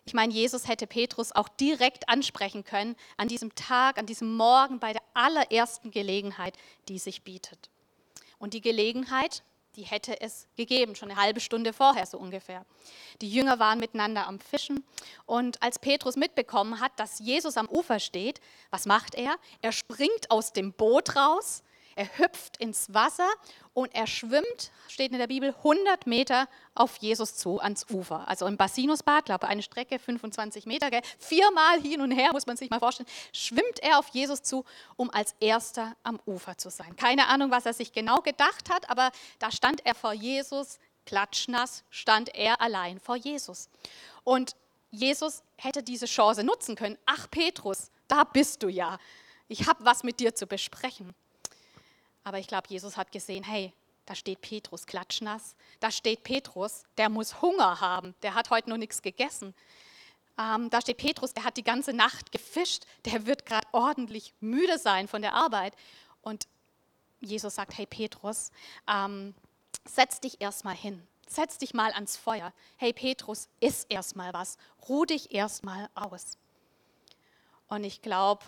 Ich 0.08 0.14
meine, 0.14 0.32
Jesus 0.32 0.70
hätte 0.70 0.88
Petrus 0.88 1.34
auch 1.34 1.50
direkt 1.50 2.08
ansprechen 2.08 2.64
können 2.64 2.96
an 3.18 3.28
diesem 3.28 3.54
Tag, 3.56 3.98
an 3.98 4.06
diesem 4.06 4.38
Morgen 4.38 4.80
bei 4.80 4.94
der 4.94 5.02
allerersten 5.14 5.92
Gelegenheit, 5.92 6.56
die 6.88 6.98
sich 6.98 7.24
bietet. 7.24 7.70
Und 8.40 8.54
die 8.54 8.62
Gelegenheit, 8.62 9.44
die 9.76 9.84
hätte 9.84 10.22
es 10.22 10.48
gegeben, 10.56 10.96
schon 10.96 11.12
eine 11.12 11.20
halbe 11.20 11.42
Stunde 11.42 11.74
vorher 11.74 12.06
so 12.06 12.18
ungefähr. 12.18 12.66
Die 13.20 13.30
Jünger 13.30 13.60
waren 13.60 13.82
miteinander 13.82 14.28
am 14.28 14.40
Fischen 14.40 14.86
und 15.26 15.62
als 15.62 15.78
Petrus 15.78 16.16
mitbekommen 16.16 16.80
hat, 16.80 16.98
dass 16.98 17.20
Jesus 17.20 17.58
am 17.58 17.68
Ufer 17.68 18.00
steht, 18.00 18.40
was 18.70 18.86
macht 18.86 19.14
er? 19.14 19.36
Er 19.62 19.74
springt 19.74 20.32
aus 20.32 20.54
dem 20.54 20.72
Boot 20.72 21.18
raus, 21.18 21.64
er 21.98 22.18
hüpft 22.18 22.58
ins 22.58 22.94
Wasser 22.94 23.28
und 23.74 23.94
er 23.94 24.08
schwimmt, 24.08 24.72
steht 24.88 25.12
in 25.12 25.18
der 25.18 25.28
Bibel, 25.28 25.50
100 25.50 26.08
Meter 26.08 26.48
auf 26.76 26.98
Jesus 26.98 27.36
zu 27.36 27.60
ans 27.60 27.86
Ufer. 27.90 28.28
Also 28.28 28.46
im 28.46 28.56
Basinusbad, 28.56 29.26
glaube 29.26 29.48
eine 29.48 29.62
Strecke 29.62 30.00
25 30.00 30.66
Meter, 30.66 30.92
gell? 30.92 31.02
viermal 31.18 31.82
hin 31.82 32.02
und 32.02 32.12
her, 32.12 32.30
muss 32.34 32.46
man 32.46 32.56
sich 32.56 32.70
mal 32.70 32.80
vorstellen, 32.80 33.10
schwimmt 33.34 33.80
er 33.82 34.00
auf 34.00 34.10
Jesus 34.10 34.44
zu, 34.44 34.64
um 34.96 35.10
als 35.10 35.36
erster 35.40 35.96
am 36.04 36.20
Ufer 36.26 36.58
zu 36.58 36.70
sein. 36.70 36.96
Keine 36.96 37.28
Ahnung, 37.28 37.52
was 37.52 37.66
er 37.66 37.74
sich 37.74 37.92
genau 37.92 38.22
gedacht 38.22 38.70
hat, 38.70 38.90
aber 38.90 39.12
da 39.40 39.52
stand 39.52 39.86
er 39.86 39.96
vor 39.96 40.14
Jesus, 40.14 40.80
klatschnass, 41.06 41.84
stand 41.90 42.34
er 42.36 42.62
allein 42.62 43.00
vor 43.00 43.16
Jesus. 43.16 43.70
Und 44.24 44.56
Jesus 44.92 45.42
hätte 45.56 45.82
diese 45.82 46.06
Chance 46.06 46.44
nutzen 46.44 46.76
können. 46.76 46.98
Ach 47.06 47.28
Petrus, 47.30 47.90
da 48.08 48.24
bist 48.24 48.64
du 48.64 48.70
ja. 48.70 49.00
Ich 49.48 49.68
habe 49.68 49.84
was 49.84 50.04
mit 50.04 50.20
dir 50.20 50.36
zu 50.36 50.46
besprechen. 50.46 51.14
Aber 52.28 52.40
ich 52.40 52.48
glaube, 52.48 52.68
Jesus 52.68 52.98
hat 52.98 53.14
gesehen, 53.14 53.46
hey, 53.46 53.72
da 54.06 54.14
steht 54.14 54.42
Petrus 54.42 54.86
klatschnass. 54.86 55.56
Da 55.80 55.92
steht 55.92 56.24
Petrus, 56.24 56.84
der 56.98 57.08
muss 57.08 57.42
Hunger 57.42 57.80
haben. 57.80 58.16
Der 58.22 58.36
hat 58.36 58.50
heute 58.50 58.70
noch 58.70 58.76
nichts 58.76 59.02
gegessen. 59.02 59.56
Ähm, 60.38 60.70
da 60.70 60.82
steht 60.82 60.98
Petrus, 60.98 61.34
der 61.34 61.46
hat 61.46 61.56
die 61.56 61.64
ganze 61.64 61.94
Nacht 61.94 62.34
gefischt. 62.34 62.84
Der 63.06 63.28
wird 63.28 63.46
gerade 63.46 63.66
ordentlich 63.72 64.34
müde 64.42 64.78
sein 64.78 65.08
von 65.08 65.22
der 65.22 65.36
Arbeit. 65.36 65.74
Und 66.22 66.50
Jesus 67.22 67.56
sagt, 67.56 67.78
hey 67.78 67.86
Petrus, 67.86 68.52
ähm, 68.90 69.34
setz 69.86 70.20
dich 70.20 70.42
erstmal 70.42 70.76
hin. 70.76 71.08
Setz 71.30 71.58
dich 71.60 71.74
mal 71.74 71.94
ans 71.94 72.18
Feuer. 72.18 72.52
Hey 72.76 72.92
Petrus, 72.92 73.48
iss 73.62 73.86
erstmal 73.86 74.34
was. 74.34 74.58
Ruh 74.90 75.06
dich 75.06 75.34
erstmal 75.34 75.90
aus. 75.96 76.38
Und 77.70 77.86
ich 77.86 78.02
glaube, 78.02 78.44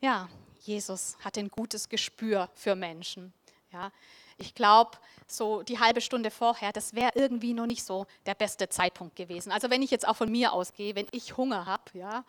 ja, 0.00 0.30
Jesus 0.66 1.16
hat 1.22 1.36
ein 1.38 1.48
gutes 1.48 1.88
Gespür 1.88 2.48
für 2.54 2.74
Menschen. 2.74 3.32
Ja, 3.72 3.90
ich 4.38 4.54
glaube, 4.54 4.92
so 5.26 5.62
die 5.62 5.78
halbe 5.78 6.00
Stunde 6.00 6.30
vorher, 6.30 6.72
das 6.72 6.94
wäre 6.94 7.12
irgendwie 7.14 7.54
noch 7.54 7.66
nicht 7.66 7.84
so 7.84 8.06
der 8.26 8.34
beste 8.34 8.68
Zeitpunkt 8.68 9.16
gewesen. 9.16 9.52
Also 9.52 9.70
wenn 9.70 9.82
ich 9.82 9.90
jetzt 9.90 10.06
auch 10.06 10.16
von 10.16 10.30
mir 10.30 10.52
ausgehe, 10.52 10.94
wenn 10.94 11.06
ich 11.12 11.36
Hunger 11.36 11.66
habe, 11.66 11.84
ja, 11.94 12.24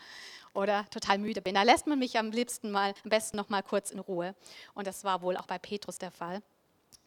oder 0.54 0.90
total 0.90 1.18
müde 1.18 1.42
bin, 1.42 1.56
da 1.56 1.64
lässt 1.64 1.88
man 1.88 2.00
mich 2.00 2.18
am 2.18 2.32
liebsten 2.32 2.72
mal, 2.72 2.94
am 3.04 3.10
besten 3.10 3.38
noch 3.38 3.50
mal 3.50 3.64
kurz 3.64 3.92
in 3.92 4.00
Ruhe. 4.00 4.36
Und 4.74 4.88
das 4.88 5.04
war 5.04 5.22
wohl 5.22 5.38
auch 5.38 5.48
bei 5.48 5.60
Petrus 5.60 5.98
der 5.98 6.12
Fall. 6.12 6.42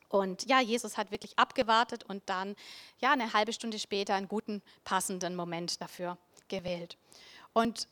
Und 0.08 0.48
ja, 0.48 0.60
Jesus 0.60 0.96
hat 0.96 1.10
wirklich 1.10 1.38
abgewartet 1.38 2.04
und 2.04 2.22
dann, 2.26 2.56
ja, 2.98 3.12
eine 3.12 3.32
halbe 3.32 3.52
Stunde 3.52 3.78
später 3.78 4.14
einen 4.14 4.28
guten, 4.28 4.62
passenden 4.84 5.36
Moment 5.36 5.80
dafür 5.80 6.16
gewählt. 6.48 6.96
Und 7.52 7.88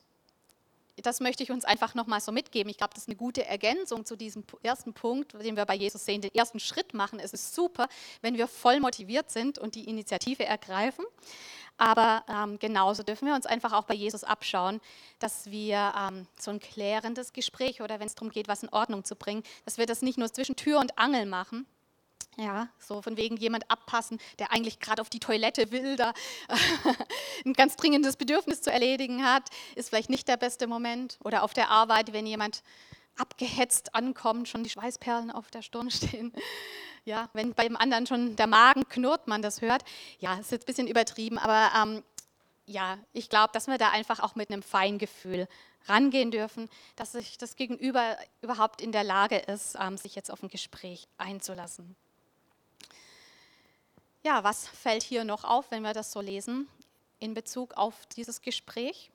das 1.03 1.21
möchte 1.21 1.43
ich 1.43 1.51
uns 1.51 1.65
einfach 1.65 1.95
nochmal 1.95 2.21
so 2.21 2.33
mitgeben. 2.33 2.71
Ich 2.71 2.79
glaube, 2.79 2.95
das 2.95 3.05
ist 3.05 3.09
eine 3.09 3.17
gute 3.17 3.45
Ergänzung 3.45 4.07
zu 4.07 4.17
diesem 4.17 4.45
ersten 4.63 4.95
Punkt, 4.95 5.35
den 5.35 5.57
wir 5.57 5.65
bei 5.65 5.75
Jesus 5.75 6.05
sehen, 6.05 6.21
den 6.21 6.35
ersten 6.35 6.61
Schritt 6.61 6.95
machen. 6.95 7.19
Es 7.19 7.33
ist 7.33 7.55
super, 7.55 7.89
wenn 8.23 8.37
wir 8.37 8.49
voll 8.49 8.81
motiviert 8.81 9.31
sind 9.31 9.59
und 9.59 9.75
die 9.75 9.89
Initiative 9.89 10.45
ergreifen. 10.45 11.05
Aber 11.79 12.25
ähm, 12.29 12.59
genauso 12.59 13.03
dürfen 13.03 13.27
wir 13.29 13.35
uns 13.35 13.45
einfach 13.45 13.73
auch 13.75 13.85
bei 13.85 13.95
Jesus 13.95 14.25
abschauen, 14.25 14.81
dass 15.19 15.51
wir 15.51 15.93
ähm, 15.99 16.27
so 16.39 16.51
ein 16.51 16.61
klärendes 16.61 17.35
Gespräch 17.35 17.83
oder 17.83 18.01
wenn 18.01 18.07
es 18.07 18.15
darum 18.15 18.31
geht, 18.31 18.49
was 18.49 18.63
in 18.63 18.71
Ordnung 18.71 19.05
zu 19.05 19.15
bringen, 19.15 19.43
dass 19.67 19.77
wir 19.77 19.85
das 19.85 20.01
nicht 20.01 20.17
nur 20.17 20.33
zwischen 20.33 20.57
Tür 20.57 20.81
und 20.81 20.99
Angel 20.99 21.27
machen, 21.27 21.67
ja, 22.37 22.69
so 22.79 23.01
von 23.01 23.17
wegen 23.17 23.37
jemand 23.37 23.71
abpassen, 23.71 24.19
der 24.39 24.53
eigentlich 24.53 24.79
gerade 24.79 25.01
auf 25.01 25.09
die 25.09 25.21
Toilette 25.21 25.71
will, 25.73 25.97
da 25.97 26.13
ein 27.47 27.55
ganz 27.55 27.77
dringendes 27.77 28.17
Bedürfnis 28.17 28.61
zu 28.61 28.71
erledigen 28.71 29.25
hat, 29.25 29.49
ist 29.75 29.89
vielleicht 29.89 30.11
nicht 30.11 30.29
der 30.29 30.37
beste 30.37 30.67
Moment. 30.67 31.19
Oder 31.25 31.43
auf 31.43 31.55
der 31.55 31.71
Arbeit, 31.71 32.13
wenn 32.13 32.27
jemand 32.27 32.63
abgehetzt 33.17 33.95
ankommt, 33.95 34.49
schon 34.49 34.63
die 34.63 34.71
Schweißperlen 34.71 35.31
auf 35.31 35.51
der 35.51 35.63
Stirn 35.63 35.91
stehen. 35.91 36.33
Ja, 37.09 37.31
wenn 37.35 37.55
beim 37.55 37.77
anderen 37.77 38.05
schon 38.05 38.35
der 38.35 38.49
Magen 38.49 38.89
knurrt, 38.89 39.29
man 39.29 39.41
das 39.41 39.61
hört. 39.61 39.85
Ja, 40.19 40.41
ist 40.41 40.51
jetzt 40.51 40.65
ein 40.65 40.67
bisschen 40.67 40.89
übertrieben, 40.89 41.39
aber 41.39 41.71
ähm, 41.81 42.03
ja, 42.67 42.99
ich 43.13 43.29
glaube, 43.29 43.53
dass 43.53 43.69
wir 43.69 43.79
da 43.79 43.91
einfach 43.91 44.19
auch 44.19 44.35
mit 44.35 44.51
einem 44.51 44.65
Feingefühl 44.65 45.47
rangehen 45.87 46.33
dürfen, 46.33 46.69
dass 46.97 47.13
sich 47.13 47.39
das 47.39 47.55
Gegenüber 47.55 48.17
überhaupt 48.43 48.81
in 48.81 48.91
der 48.91 49.05
Lage 49.05 49.37
ist, 49.37 49.77
ähm, 49.81 49.97
sich 49.97 50.17
jetzt 50.17 50.33
auf 50.33 50.43
ein 50.43 50.49
Gespräch 50.49 51.07
einzulassen. 51.17 51.95
Ja, 54.27 54.43
was 54.43 54.67
fällt 54.67 55.05
hier 55.05 55.23
noch 55.23 55.45
auf, 55.45 55.71
wenn 55.71 55.85
wir 55.85 55.93
das 55.93 56.11
so 56.11 56.21
lesen 56.21 56.67
in 57.21 57.33
Bezug 57.33 57.75
auf 57.75 58.07
dieses 58.07 58.43
Gespräch? 58.43 59.13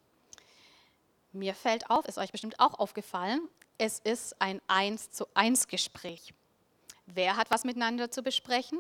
Mir 1.34 1.54
fällt 1.54 1.90
auf, 1.90 2.08
ist 2.08 2.18
euch 2.18 2.32
bestimmt 2.32 2.62
auch 2.62 2.80
aufgefallen, 2.80 3.50
es 3.78 4.00
ist 4.00 4.42
ein 4.42 4.62
Eins 4.70 5.12
zu 5.12 5.28
eins 5.34 5.68
Gespräch. 5.68 6.34
Wer 7.08 7.36
hat 7.36 7.52
was 7.52 7.66
miteinander 7.66 8.10
zu 8.10 8.24
besprechen? 8.24 8.80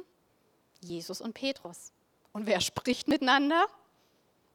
Jesus 0.79 1.19
und 1.19 1.33
Petrus. 1.33 1.91
Und 2.31 2.45
wer 2.45 2.61
spricht 2.61 3.09
miteinander? 3.09 3.65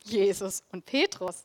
Jesus 0.02 0.62
und 0.72 0.86
Petrus. 0.86 1.44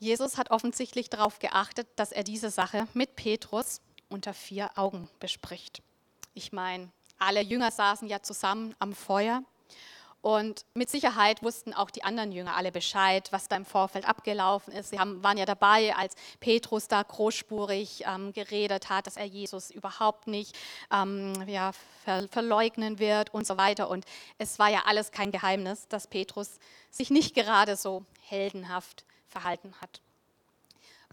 Jesus 0.00 0.36
hat 0.36 0.50
offensichtlich 0.50 1.08
darauf 1.08 1.38
geachtet, 1.38 1.86
dass 1.94 2.10
er 2.10 2.24
diese 2.24 2.50
Sache 2.50 2.88
mit 2.92 3.14
Petrus 3.14 3.80
unter 4.08 4.34
vier 4.34 4.76
Augen 4.76 5.08
bespricht. 5.20 5.80
Ich 6.34 6.50
meine, 6.50 6.90
alle 7.24 7.42
Jünger 7.42 7.70
saßen 7.70 8.08
ja 8.08 8.22
zusammen 8.22 8.74
am 8.78 8.94
Feuer. 8.94 9.42
Und 10.24 10.64
mit 10.72 10.88
Sicherheit 10.88 11.42
wussten 11.42 11.74
auch 11.74 11.90
die 11.90 12.02
anderen 12.02 12.32
Jünger 12.32 12.56
alle 12.56 12.72
Bescheid, 12.72 13.30
was 13.30 13.46
da 13.46 13.56
im 13.56 13.66
Vorfeld 13.66 14.08
abgelaufen 14.08 14.72
ist. 14.72 14.88
Sie 14.88 14.98
haben, 14.98 15.22
waren 15.22 15.36
ja 15.36 15.44
dabei, 15.44 15.94
als 15.94 16.14
Petrus 16.40 16.88
da 16.88 17.02
großspurig 17.02 18.04
ähm, 18.06 18.32
geredet 18.32 18.88
hat, 18.88 19.06
dass 19.06 19.18
er 19.18 19.26
Jesus 19.26 19.70
überhaupt 19.70 20.26
nicht 20.26 20.56
ähm, 20.90 21.34
ja, 21.46 21.72
ver 22.04 22.26
verleugnen 22.30 22.98
wird 22.98 23.34
und 23.34 23.46
so 23.46 23.58
weiter. 23.58 23.90
Und 23.90 24.06
es 24.38 24.58
war 24.58 24.70
ja 24.70 24.84
alles 24.86 25.12
kein 25.12 25.30
Geheimnis, 25.30 25.88
dass 25.88 26.06
Petrus 26.06 26.58
sich 26.90 27.10
nicht 27.10 27.34
gerade 27.34 27.76
so 27.76 28.06
heldenhaft 28.22 29.04
verhalten 29.28 29.74
hat. 29.82 30.00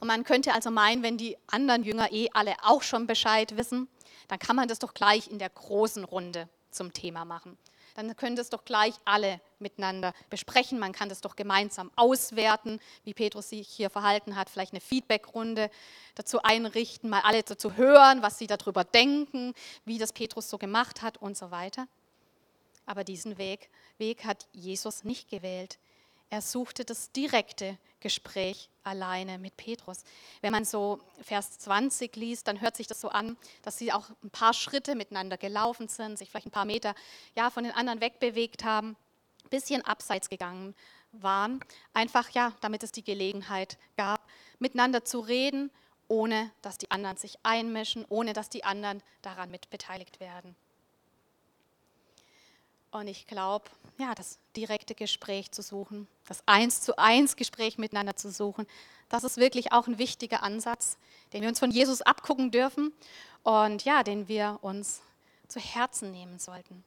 Und 0.02 0.08
man 0.08 0.24
könnte 0.24 0.54
also 0.54 0.72
meinen, 0.72 1.04
wenn 1.04 1.18
die 1.18 1.38
anderen 1.46 1.84
Jünger 1.84 2.12
eh 2.12 2.28
alle 2.34 2.56
auch 2.64 2.82
schon 2.82 3.06
Bescheid 3.06 3.56
wissen, 3.56 3.88
dann 4.28 4.40
kann 4.40 4.56
man 4.56 4.68
das 4.68 4.80
doch 4.80 4.96
gleich 4.96 5.30
in 5.30 5.38
der 5.38 5.50
großen 5.50 6.04
Runde 6.04 6.50
zum 6.72 6.92
Thema 6.92 7.24
machen. 7.24 7.56
Dann 7.94 8.16
können 8.16 8.36
das 8.36 8.50
doch 8.50 8.66
gleich 8.66 8.96
alle 9.06 9.40
miteinander 9.60 10.14
besprechen. 10.32 10.80
Man 10.80 10.92
kann 10.92 11.10
das 11.10 11.22
doch 11.22 11.36
gemeinsam 11.36 11.92
auswerten, 11.96 12.80
wie 13.04 13.14
Petrus 13.14 13.50
sich 13.50 13.68
hier 13.68 13.92
verhalten 13.92 14.36
hat. 14.36 14.50
Vielleicht 14.50 14.74
eine 14.74 14.82
Feedbackrunde 14.82 15.70
dazu 16.16 16.42
einrichten, 16.42 17.08
mal 17.08 17.22
alle 17.22 17.44
dazu 17.44 17.76
hören, 17.76 18.24
was 18.24 18.40
sie 18.40 18.48
darüber 18.48 18.84
denken, 18.84 19.54
wie 19.86 20.00
das 20.00 20.14
Petrus 20.14 20.50
so 20.50 20.58
gemacht 20.58 21.04
hat 21.04 21.18
und 21.18 21.38
so 21.38 21.52
weiter. 21.52 21.88
Aber 22.88 23.04
diesen 23.04 23.38
Weg, 23.38 23.70
Weg 24.00 24.26
hat 24.26 24.48
Jesus 24.52 25.04
nicht 25.04 25.30
gewählt. 25.30 25.78
Er 26.32 26.42
suchte 26.42 26.86
das 26.86 27.12
direkte 27.12 27.78
Gespräch 28.00 28.70
alleine 28.84 29.38
mit 29.38 29.58
Petrus. 29.58 30.06
Wenn 30.40 30.54
man 30.54 30.64
so 30.64 31.02
Vers 31.22 31.60
20 31.60 32.16
liest, 32.16 32.48
dann 32.48 32.62
hört 32.62 32.78
sich 32.78 32.88
das 32.88 33.02
so 33.02 33.10
an, 33.10 33.36
dass 33.64 33.78
sie 33.78 33.92
auch 33.92 34.10
ein 34.24 34.30
paar 34.30 34.54
Schritte 34.54 34.96
miteinander 34.96 35.38
gelaufen 35.38 35.90
sind, 35.90 36.18
sich 36.18 36.30
vielleicht 36.30 36.48
ein 36.48 36.52
paar 36.52 36.64
Meter 36.64 36.96
ja, 37.36 37.50
von 37.50 37.66
den 37.66 37.74
anderen 37.74 38.00
wegbewegt 38.00 38.64
haben, 38.64 38.96
ein 39.44 39.50
bisschen 39.50 39.84
abseits 39.84 40.30
gegangen 40.30 40.74
waren, 41.12 41.60
einfach 41.94 42.30
ja, 42.30 42.54
damit 42.62 42.84
es 42.84 42.94
die 42.94 43.04
Gelegenheit 43.04 43.78
gab, 43.98 44.26
miteinander 44.58 45.04
zu 45.04 45.20
reden, 45.20 45.70
ohne 46.08 46.50
dass 46.62 46.78
die 46.78 46.92
anderen 46.92 47.18
sich 47.18 47.36
einmischen, 47.44 48.06
ohne 48.08 48.32
dass 48.32 48.48
die 48.48 48.64
anderen 48.64 49.04
daran 49.22 49.52
mit 49.52 49.70
beteiligt 49.70 50.22
werden. 50.22 50.56
Und 52.92 53.08
ich 53.08 53.26
glaube, 53.26 53.66
ja, 53.98 54.14
das 54.14 54.38
direkte 54.56 54.96
Gespräch 54.96 55.52
zu 55.52 55.62
suchen, 55.62 56.08
das 56.28 56.44
Eins 56.46 56.82
zu 56.82 56.98
eins 56.98 57.38
Gespräch 57.38 57.78
miteinander 57.78 58.18
zu 58.18 58.30
suchen, 58.30 58.68
das 59.08 59.24
ist 59.24 59.38
wirklich 59.38 59.72
auch 59.72 59.88
ein 59.88 59.98
wichtiger 59.98 60.44
Ansatz, 60.44 60.98
den 61.32 61.42
wir 61.42 61.50
uns 61.50 61.60
von 61.60 61.72
Jesus 61.72 62.02
abgucken 62.02 62.52
dürfen 62.52 62.94
und 63.44 63.86
ja, 63.86 64.04
den 64.04 64.28
wir 64.28 64.60
uns 64.62 65.02
zu 65.48 65.60
Herzen 65.60 66.12
nehmen 66.12 66.38
sollten. 66.38 66.84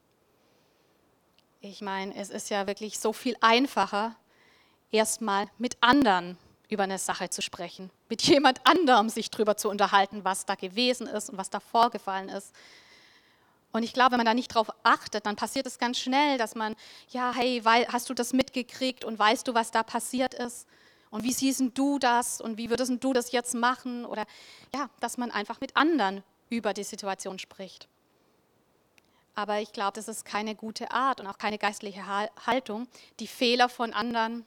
Ich 1.61 1.81
meine, 1.81 2.15
es 2.15 2.29
ist 2.29 2.51
ja 2.51 2.67
wirklich 2.67 2.99
so 2.99 3.15
viel 3.15 3.37
einfacher, 3.41 4.15
erstmal 4.91 5.47
mit 5.57 5.79
anderen 5.81 6.37
über 6.69 6.83
eine 6.83 6.99
Sache 6.99 7.31
zu 7.31 7.41
sprechen, 7.41 7.91
mit 8.11 8.23
jemand 8.23 8.67
anderem 8.67 9.09
sich 9.09 9.31
darüber 9.31 9.57
zu 9.57 9.71
unterhalten, 9.71 10.25
was 10.25 10.45
da 10.45 10.55
gewesen 10.55 11.07
ist 11.07 11.31
und 11.31 11.39
was 11.39 11.49
da 11.49 11.61
vorgefallen 11.61 12.29
ist, 12.29 12.55
und 13.75 13.83
ich 13.83 13.93
glaube, 13.93 14.13
wenn 14.13 14.19
man 14.19 14.27
da 14.27 14.35
nicht 14.35 14.55
drauf 14.55 14.69
achtet, 14.85 15.27
dann 15.27 15.35
passiert 15.35 15.67
es 15.67 15.81
ganz 15.81 15.99
schnell, 15.99 16.39
dass 16.39 16.55
man, 16.55 16.77
ja, 17.09 17.33
hey, 17.35 17.61
hast 17.65 18.09
du 18.09 18.15
das 18.15 18.33
mitgekriegt 18.33 19.05
und 19.05 19.19
weißt 19.19 19.49
du, 19.49 19.55
was 19.55 19.73
da 19.73 19.83
passiert 19.83 20.33
ist? 20.33 20.69
Und 21.11 21.25
wie 21.25 21.33
siehst 21.33 21.61
du 21.75 21.99
das 21.99 22.41
und 22.41 22.57
wie 22.57 22.71
würdest 22.71 22.93
du 23.01 23.13
das 23.13 23.33
jetzt 23.33 23.53
machen? 23.53 24.05
Oder 24.05 24.27
ja, 24.73 24.89
dass 25.01 25.19
man 25.19 25.33
einfach 25.33 25.61
mit 25.61 25.77
anderen 25.77 26.23
über 26.51 26.73
die 26.73 26.85
Situation 26.85 27.41
spricht. 27.41 27.89
Aber 29.35 29.59
ich 29.59 29.73
glaube, 29.73 29.95
das 29.95 30.07
ist 30.07 30.25
keine 30.25 30.55
gute 30.55 30.93
Art 30.93 31.21
und 31.21 31.27
auch 31.27 31.39
keine 31.39 31.59
geistliche 31.59 32.07
Haltung, 32.47 32.87
die 33.19 33.27
Fehler 33.27 33.69
von 33.69 33.93
anderen 33.93 34.47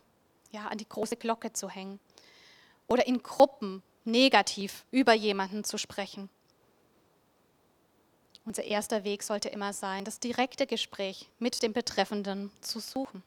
ja, 0.52 0.70
an 0.70 0.78
die 0.78 0.88
große 0.88 1.18
Glocke 1.18 1.52
zu 1.52 1.70
hängen 1.70 2.00
oder 2.88 3.06
in 3.06 3.22
Gruppen 3.22 3.84
negativ 4.06 4.86
über 4.90 5.12
jemanden 5.12 5.66
zu 5.66 5.78
sprechen. 5.78 6.30
Unser 8.48 8.64
erster 8.64 9.04
Weg 9.04 9.24
sollte 9.24 9.50
immer 9.50 9.74
sein, 9.74 10.06
das 10.06 10.22
direkte 10.22 10.68
Gespräch 10.68 11.28
mit 11.38 11.62
dem 11.64 11.74
Betreffenden 11.74 12.50
zu 12.62 12.80
suchen. 12.80 13.22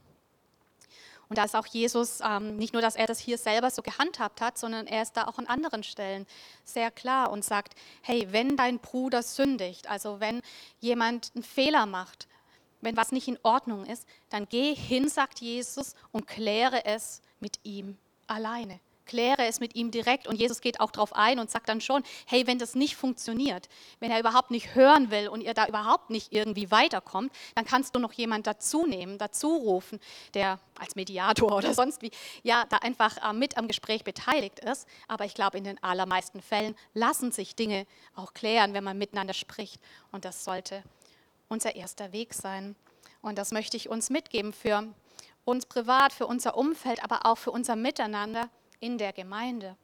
Und 1.29 1.37
da 1.37 1.45
ist 1.45 1.55
auch 1.55 1.67
Jesus, 1.67 2.21
ähm, 2.25 2.57
nicht 2.57 2.73
nur, 2.73 2.81
dass 2.81 2.97
er 2.97 3.07
das 3.07 3.19
hier 3.19 3.37
selber 3.37 3.71
so 3.71 3.83
gehandhabt 3.83 4.41
hat, 4.41 4.57
sondern 4.57 4.87
er 4.87 5.03
ist 5.03 5.19
da 5.19 5.27
auch 5.27 5.37
an 5.37 5.45
anderen 5.47 5.83
Stellen 5.83 6.27
sehr 6.65 6.91
klar 6.91 7.31
und 7.31 7.45
sagt, 7.45 7.75
hey, 8.01 8.29
wenn 8.31 8.57
dein 8.57 8.79
Bruder 8.79 9.23
sündigt, 9.23 9.91
also 9.91 10.21
wenn 10.21 10.41
jemand 10.81 11.33
einen 11.35 11.45
Fehler 11.45 11.85
macht, 11.85 12.27
wenn 12.81 12.97
was 12.97 13.13
nicht 13.13 13.29
in 13.29 13.39
Ordnung 13.43 13.85
ist, 13.85 14.07
dann 14.31 14.49
geh 14.49 14.75
hin, 14.75 15.11
sagt 15.11 15.43
Jesus, 15.43 15.97
und 16.13 16.27
kläre 16.27 16.87
es 16.87 17.21
mit 17.41 17.61
ihm 17.63 17.99
alleine 18.27 18.81
kläre 19.11 19.45
es 19.47 19.59
mit 19.59 19.75
ihm 19.75 19.91
direkt 19.91 20.29
und 20.29 20.37
Jesus 20.37 20.61
geht 20.61 20.79
auch 20.79 20.93
darauf 20.93 21.13
ein 21.17 21.41
und 21.41 21.51
sagt 21.51 21.69
dann 21.69 21.81
schon, 21.81 22.05
hey, 22.27 22.47
wenn 22.47 22.61
das 22.61 22.77
nicht 22.77 22.95
funktioniert, 22.95 23.69
wenn 23.99 24.13
er 24.13 24.21
überhaupt 24.21 24.53
nicht 24.53 24.77
hören 24.77 25.11
will 25.11 25.27
und 25.27 25.41
ihr 25.41 25.53
da 25.53 25.67
überhaupt 25.67 26.11
nicht 26.11 26.33
irgendwie 26.33 26.71
weiterkommt, 26.71 27.33
dann 27.57 27.65
kannst 27.65 27.97
du 27.97 27.99
noch 27.99 28.13
jemand 28.13 28.47
dazu 28.47 28.87
nehmen, 28.87 29.19
dazu 29.19 29.49
rufen, 29.49 29.99
der 30.35 30.61
als 30.79 30.95
Mediator 30.95 31.51
oder 31.57 31.75
sonst 31.75 32.03
wie, 32.03 32.13
ja, 32.45 32.67
da 32.69 32.77
einfach 32.77 33.17
äh, 33.29 33.33
mit 33.33 33.59
am 33.59 33.67
Gespräch 33.67 34.05
beteiligt 34.05 34.61
ist. 34.61 34.87
Aber 35.09 35.25
ich 35.25 35.35
glaube, 35.35 35.59
in 35.59 35.65
den 35.65 35.83
allermeisten 35.83 36.41
Fällen 36.41 36.77
lassen 36.95 37.33
sich 37.33 37.57
Dinge 37.57 37.89
auch 38.15 38.33
klären, 38.33 38.75
wenn 38.75 38.85
man 38.85 38.97
miteinander 38.97 39.35
spricht. 39.35 39.81
Und 40.13 40.25
das 40.25 40.45
sollte 40.45 40.85
unser 41.49 41.75
erster 41.75 42.13
Weg 42.13 42.33
sein. 42.33 42.77
Und 43.23 43.39
das 43.39 43.51
möchte 43.51 43.77
ich 43.77 43.89
uns 43.89 44.09
mitgeben 44.09 44.53
für 44.53 44.87
uns 45.45 45.67
privat, 45.67 46.13
für 46.13 46.29
unser 46.29 46.57
Umfeld, 46.57 47.03
aber 47.03 47.27
auch 47.27 47.39
für 47.39 47.51
unser 47.51 47.75
Miteinander 47.75 48.49
in 48.81 48.99
der 48.99 49.13
Gemeinde, 49.13 49.77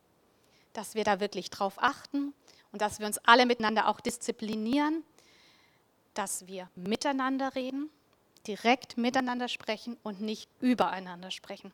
dass 0.73 0.95
wir 0.95 1.05
da 1.05 1.21
wirklich 1.21 1.51
drauf 1.51 1.75
achten 1.79 2.35
und 2.73 2.83
dass 2.83 2.99
wir 2.99 3.07
uns 3.07 3.19
alle 3.19 3.47
miteinander 3.47 3.89
auch 3.89 4.01
disziplinieren, 4.01 5.05
dass 6.15 6.47
wir 6.47 6.69
miteinander 6.75 7.55
reden, 7.55 7.91
direkt 8.47 8.97
miteinander 8.97 9.49
sprechen 9.49 9.97
und 10.03 10.21
nicht 10.21 10.49
übereinander 10.61 11.31
sprechen. 11.31 11.73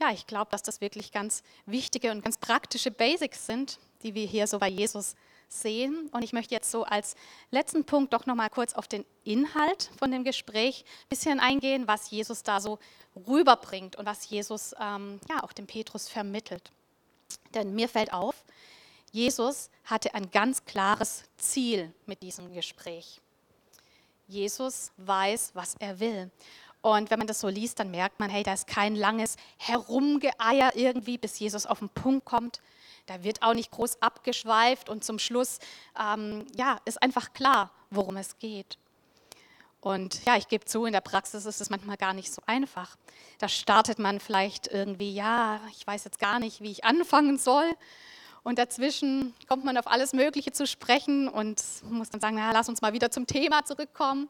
Ja, 0.00 0.10
ich 0.10 0.26
glaube, 0.26 0.50
dass 0.50 0.62
das 0.62 0.80
wirklich 0.80 1.10
ganz 1.10 1.42
wichtige 1.64 2.10
und 2.10 2.22
ganz 2.22 2.36
praktische 2.36 2.90
Basics 2.90 3.46
sind, 3.46 3.78
die 4.02 4.14
wir 4.14 4.26
hier 4.26 4.46
so 4.46 4.58
bei 4.58 4.68
Jesus 4.68 5.14
sehen. 5.48 6.08
Und 6.12 6.22
ich 6.22 6.32
möchte 6.32 6.54
jetzt 6.54 6.70
so 6.70 6.84
als 6.84 7.14
letzten 7.50 7.84
Punkt 7.84 8.12
doch 8.12 8.26
noch 8.26 8.34
mal 8.34 8.50
kurz 8.50 8.74
auf 8.74 8.88
den 8.88 9.04
Inhalt 9.24 9.90
von 9.98 10.10
dem 10.10 10.24
Gespräch 10.24 10.84
ein 10.84 11.08
bisschen 11.08 11.40
eingehen, 11.40 11.86
was 11.86 12.10
Jesus 12.10 12.42
da 12.42 12.60
so 12.60 12.78
rüberbringt 13.26 13.96
und 13.96 14.06
was 14.06 14.28
Jesus 14.28 14.74
ähm, 14.80 15.20
ja 15.28 15.42
auch 15.42 15.52
dem 15.52 15.66
Petrus 15.66 16.08
vermittelt. 16.08 16.70
Denn 17.54 17.74
mir 17.74 17.88
fällt 17.88 18.12
auf, 18.12 18.44
Jesus 19.12 19.70
hatte 19.84 20.14
ein 20.14 20.30
ganz 20.30 20.64
klares 20.64 21.24
Ziel 21.36 21.92
mit 22.06 22.22
diesem 22.22 22.52
Gespräch. 22.52 23.20
Jesus 24.28 24.90
weiß, 24.96 25.52
was 25.54 25.76
er 25.78 26.00
will. 26.00 26.30
Und 26.82 27.10
wenn 27.10 27.18
man 27.18 27.26
das 27.26 27.40
so 27.40 27.48
liest, 27.48 27.80
dann 27.80 27.90
merkt 27.90 28.20
man, 28.20 28.30
hey, 28.30 28.42
da 28.42 28.52
ist 28.52 28.66
kein 28.66 28.94
langes 28.94 29.36
Herumgeeier 29.56 30.72
irgendwie, 30.74 31.18
bis 31.18 31.38
Jesus 31.38 31.66
auf 31.66 31.78
den 31.78 31.88
Punkt 31.88 32.24
kommt. 32.24 32.60
Da 33.06 33.22
wird 33.22 33.42
auch 33.42 33.54
nicht 33.54 33.70
groß 33.70 34.02
abgeschweift 34.02 34.88
und 34.88 35.04
zum 35.04 35.18
Schluss, 35.18 35.58
ähm, 35.98 36.44
ja, 36.56 36.78
ist 36.84 37.02
einfach 37.02 37.32
klar, 37.32 37.70
worum 37.90 38.16
es 38.16 38.38
geht. 38.38 38.78
Und 39.80 40.24
ja, 40.24 40.36
ich 40.36 40.48
gebe 40.48 40.64
zu, 40.64 40.84
in 40.84 40.92
der 40.92 41.00
Praxis 41.00 41.46
ist 41.46 41.60
es 41.60 41.70
manchmal 41.70 41.96
gar 41.96 42.12
nicht 42.12 42.32
so 42.32 42.42
einfach. 42.46 42.96
Da 43.38 43.48
startet 43.48 44.00
man 44.00 44.18
vielleicht 44.18 44.66
irgendwie, 44.66 45.14
ja, 45.14 45.60
ich 45.70 45.86
weiß 45.86 46.02
jetzt 46.04 46.18
gar 46.18 46.40
nicht, 46.40 46.60
wie 46.60 46.72
ich 46.72 46.84
anfangen 46.84 47.38
soll. 47.38 47.70
Und 48.42 48.58
dazwischen 48.58 49.34
kommt 49.48 49.64
man 49.64 49.76
auf 49.76 49.86
alles 49.86 50.12
Mögliche 50.12 50.50
zu 50.50 50.66
sprechen 50.66 51.28
und 51.28 51.62
muss 51.88 52.10
dann 52.10 52.20
sagen, 52.20 52.36
na, 52.36 52.50
lass 52.52 52.68
uns 52.68 52.80
mal 52.80 52.92
wieder 52.92 53.10
zum 53.12 53.28
Thema 53.28 53.64
zurückkommen. 53.64 54.28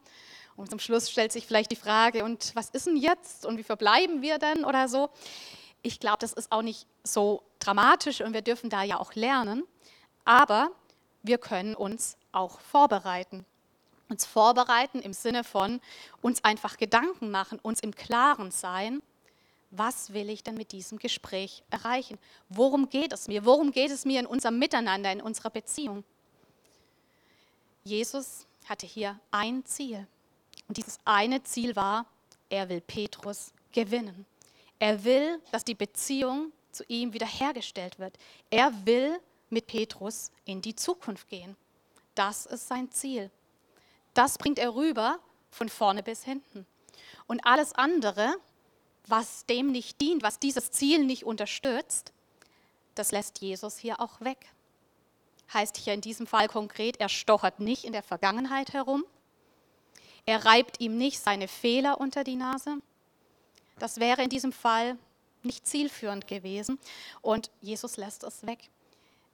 Und 0.56 0.70
zum 0.70 0.78
Schluss 0.78 1.10
stellt 1.10 1.32
sich 1.32 1.46
vielleicht 1.46 1.70
die 1.70 1.76
Frage, 1.76 2.24
und 2.24 2.54
was 2.54 2.70
ist 2.70 2.86
denn 2.86 2.96
jetzt 2.96 3.46
und 3.46 3.58
wie 3.58 3.62
verbleiben 3.62 4.22
wir 4.22 4.38
denn 4.38 4.64
oder 4.64 4.88
so. 4.88 5.10
Ich 5.86 6.00
glaube, 6.00 6.18
das 6.18 6.32
ist 6.32 6.50
auch 6.50 6.62
nicht 6.62 6.84
so 7.04 7.44
dramatisch 7.60 8.20
und 8.20 8.32
wir 8.32 8.42
dürfen 8.42 8.70
da 8.70 8.82
ja 8.82 8.98
auch 8.98 9.14
lernen, 9.14 9.62
aber 10.24 10.72
wir 11.22 11.38
können 11.38 11.76
uns 11.76 12.16
auch 12.32 12.58
vorbereiten. 12.58 13.46
Uns 14.08 14.26
vorbereiten 14.26 14.98
im 14.98 15.12
Sinne 15.12 15.44
von 15.44 15.80
uns 16.22 16.42
einfach 16.42 16.76
Gedanken 16.76 17.30
machen, 17.30 17.60
uns 17.60 17.78
im 17.78 17.94
Klaren 17.94 18.50
sein, 18.50 19.00
was 19.70 20.12
will 20.12 20.28
ich 20.28 20.42
denn 20.42 20.56
mit 20.56 20.72
diesem 20.72 20.98
Gespräch 20.98 21.62
erreichen? 21.70 22.18
Worum 22.48 22.88
geht 22.88 23.12
es 23.12 23.28
mir? 23.28 23.44
Worum 23.44 23.70
geht 23.70 23.92
es 23.92 24.04
mir 24.04 24.18
in 24.18 24.26
unserem 24.26 24.58
Miteinander, 24.58 25.12
in 25.12 25.22
unserer 25.22 25.50
Beziehung? 25.50 26.02
Jesus 27.84 28.44
hatte 28.68 28.86
hier 28.86 29.20
ein 29.30 29.64
Ziel. 29.64 30.04
Und 30.66 30.78
dieses 30.78 30.98
eine 31.04 31.44
Ziel 31.44 31.76
war, 31.76 32.06
er 32.48 32.68
will 32.68 32.80
Petrus 32.80 33.52
gewinnen. 33.70 34.26
Er 34.78 35.04
will, 35.04 35.40
dass 35.52 35.64
die 35.64 35.74
Beziehung 35.74 36.52
zu 36.70 36.84
ihm 36.88 37.12
wiederhergestellt 37.12 37.98
wird. 37.98 38.18
Er 38.50 38.72
will 38.86 39.18
mit 39.48 39.66
Petrus 39.66 40.30
in 40.44 40.60
die 40.60 40.76
Zukunft 40.76 41.28
gehen. 41.28 41.56
Das 42.14 42.46
ist 42.46 42.68
sein 42.68 42.90
Ziel. 42.90 43.30
Das 44.14 44.38
bringt 44.38 44.58
er 44.58 44.74
rüber 44.74 45.18
von 45.50 45.68
vorne 45.68 46.02
bis 46.02 46.24
hinten. 46.24 46.66
Und 47.26 47.44
alles 47.46 47.72
andere, 47.74 48.36
was 49.06 49.46
dem 49.46 49.72
nicht 49.72 50.00
dient, 50.00 50.22
was 50.22 50.38
dieses 50.38 50.70
Ziel 50.70 51.04
nicht 51.04 51.24
unterstützt, 51.24 52.12
das 52.94 53.12
lässt 53.12 53.40
Jesus 53.40 53.78
hier 53.78 54.00
auch 54.00 54.20
weg. 54.20 54.46
Heißt 55.52 55.76
hier 55.76 55.94
in 55.94 56.00
diesem 56.00 56.26
Fall 56.26 56.48
konkret, 56.48 56.98
er 56.98 57.08
stochert 57.08 57.60
nicht 57.60 57.84
in 57.84 57.92
der 57.92 58.02
Vergangenheit 58.02 58.72
herum, 58.72 59.04
er 60.24 60.44
reibt 60.44 60.80
ihm 60.80 60.98
nicht 60.98 61.20
seine 61.20 61.46
Fehler 61.46 62.00
unter 62.00 62.24
die 62.24 62.34
Nase. 62.34 62.78
Das 63.78 64.00
wäre 64.00 64.22
in 64.22 64.30
diesem 64.30 64.52
Fall 64.52 64.96
nicht 65.42 65.66
zielführend 65.66 66.26
gewesen 66.26 66.78
und 67.22 67.50
Jesus 67.60 67.96
lässt 67.96 68.24
es 68.24 68.46
weg. 68.46 68.70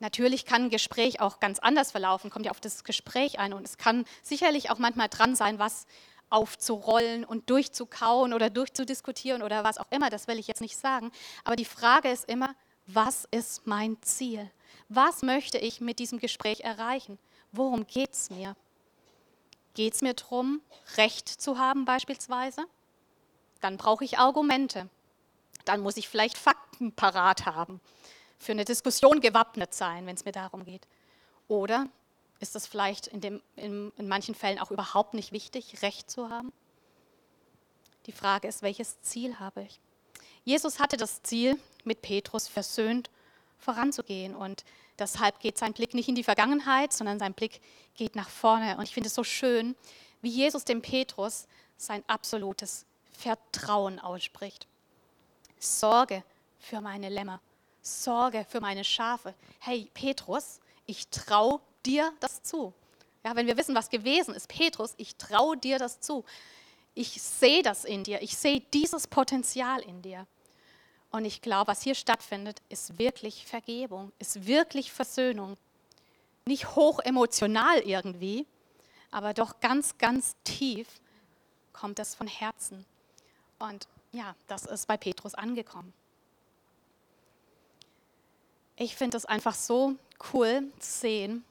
Natürlich 0.01 0.45
kann 0.45 0.65
ein 0.65 0.71
Gespräch 0.71 1.21
auch 1.21 1.39
ganz 1.39 1.61
anders 1.61 1.93
verlaufen, 1.93 2.29
kommt 2.29 2.47
ja 2.47 2.51
auf 2.51 2.61
das 2.61 2.83
Gespräch 2.83 3.39
ein 3.39 3.53
und 3.53 3.65
es 3.65 3.79
kann 3.79 4.05
sicherlich 4.23 4.71
auch 4.71 4.79
manchmal 4.79 5.09
dran 5.09 5.37
sein, 5.37 5.61
was 5.61 5.87
aufzurollen 6.29 7.25
und 7.25 7.51
durchzukauen 7.51 8.33
oder 8.33 8.51
durchzudiskutieren 8.51 9.43
oder 9.43 9.65
was 9.65 9.79
auch 9.79 9.87
immer, 9.91 10.11
das 10.11 10.27
will 10.27 10.39
ich 10.39 10.49
jetzt 10.49 10.61
nicht 10.61 10.77
sagen. 10.77 11.13
Aber 11.45 11.57
die 11.57 11.65
Frage 11.65 12.09
ist 12.09 12.29
immer, 12.29 12.55
was 12.87 13.29
ist 13.31 13.67
mein 13.67 13.97
Ziel? 14.03 14.51
Was 14.89 15.23
möchte 15.23 15.59
ich 15.59 15.81
mit 15.81 15.99
diesem 15.99 16.19
Gespräch 16.19 16.61
erreichen? 16.61 17.19
Worum 17.53 17.87
geht 17.87 18.13
es 18.13 18.31
mir? 18.31 18.57
Geht 19.75 19.95
es 19.95 20.03
mir 20.03 20.15
darum, 20.15 20.61
Recht 20.97 21.29
zu 21.29 21.59
haben 21.59 21.85
beispielsweise? 21.85 22.67
Dann 23.63 23.79
brauche 23.79 24.05
ich 24.05 24.19
Argumente. 24.19 24.91
Dann 25.65 25.81
muss 25.81 25.97
ich 25.97 26.09
vielleicht 26.09 26.37
Fakten 26.37 26.93
parat 26.93 27.47
haben, 27.47 27.81
für 28.39 28.53
eine 28.53 28.65
Diskussion 28.65 29.21
gewappnet 29.21 29.73
sein, 29.73 30.05
wenn 30.05 30.17
es 30.17 30.25
mir 30.25 30.33
darum 30.33 30.65
geht. 30.65 30.87
Oder 31.49 31.89
ist 32.41 32.57
es 32.57 32.67
vielleicht 32.67 33.07
in, 33.07 33.21
dem, 33.21 33.41
in, 33.57 33.93
in 33.97 34.09
manchen 34.09 34.35
Fällen 34.35 34.59
auch 34.59 34.73
überhaupt 34.73 35.15
nicht 35.15 35.33
wichtig, 35.33 35.81
Recht 35.83 36.11
zu 36.11 36.29
haben? 36.29 36.53
Die 38.07 38.13
Frage 38.13 38.49
ist, 38.49 38.63
welches 38.63 39.01
Ziel 39.01 39.39
habe 39.39 39.63
ich? 39.63 39.81
Jesus 40.45 40.81
hatte 40.81 40.97
das 40.97 41.23
Ziel, 41.23 41.57
mit 41.85 42.03
Petrus 42.03 42.49
versöhnt 42.49 43.11
voranzugehen. 43.59 44.35
Und 44.35 44.65
deshalb 44.99 45.39
geht 45.39 45.57
sein 45.57 45.73
Blick 45.73 45.95
nicht 45.95 46.09
in 46.09 46.17
die 46.17 46.25
Vergangenheit, 46.25 46.93
sondern 46.93 47.21
sein 47.21 47.33
Blick 47.33 47.61
geht 47.95 48.17
nach 48.17 48.29
vorne. 48.29 48.77
Und 48.77 48.83
ich 48.85 48.95
finde 48.95 49.07
es 49.07 49.15
so 49.15 49.23
schön, 49.23 49.77
wie 50.21 50.31
Jesus 50.31 50.65
dem 50.65 50.83
Petrus 50.83 51.47
sein 51.77 52.03
absolutes 52.09 52.87
Vertrauen 53.23 54.01
ausspricht. 54.01 54.67
Sorge 55.59 56.25
für 56.59 56.81
meine 56.81 57.09
Lämmer, 57.09 57.41
Sorge 57.81 58.45
für 58.49 58.61
meine 58.61 58.83
Schafe. 58.83 59.35
Hey 59.61 59.89
Petrus, 59.95 60.61
ich 60.87 61.07
traue 61.09 61.61
dir 61.87 62.13
das 62.19 62.43
zu. 62.43 62.73
Ja, 63.25 63.37
wenn 63.37 63.47
wir 63.47 63.57
wissen, 63.57 63.77
was 63.77 63.91
gewesen 63.91 64.35
ist, 64.35 64.49
Petrus, 64.49 64.95
ich 64.97 65.15
traue 65.15 65.57
dir 65.57 65.79
das 65.79 66.01
zu. 66.01 66.25
Ich 66.95 67.23
sehe 67.23 67.63
das 67.63 67.85
in 67.85 68.03
dir, 68.03 68.21
ich 68.23 68.37
sehe 68.37 68.61
dieses 68.61 69.07
Potenzial 69.07 69.81
in 69.83 70.03
dir. 70.03 70.27
Und 71.13 71.25
ich 71.25 71.43
glaube, 71.43 71.69
was 71.69 71.83
hier 71.83 71.95
stattfindet, 71.95 72.61
ist 72.69 72.99
wirklich 72.99 73.47
Vergebung, 73.47 74.11
ist 74.19 74.47
wirklich 74.47 74.91
Versöhnung. 74.91 75.57
Nicht 76.45 76.75
hoch 76.75 76.99
emotional 76.99 77.79
irgendwie, 77.79 78.47
aber 79.13 79.33
doch 79.33 79.61
ganz, 79.61 79.97
ganz 79.99 80.35
tief 80.43 80.89
kommt 81.73 82.01
es 82.01 82.15
von 82.17 82.27
Herzen. 82.27 82.85
Und 83.63 83.87
ja, 84.11 84.35
das 84.49 84.67
ist 84.67 84.89
bei 84.89 84.97
Petrus 84.97 85.37
angekommen. 85.37 85.93
Ich 88.75 88.97
finde 88.97 89.17
es 89.17 89.25
einfach 89.25 89.55
so 89.55 89.95
cool 90.33 90.65
zu 90.81 90.91
sehen, 90.91 91.45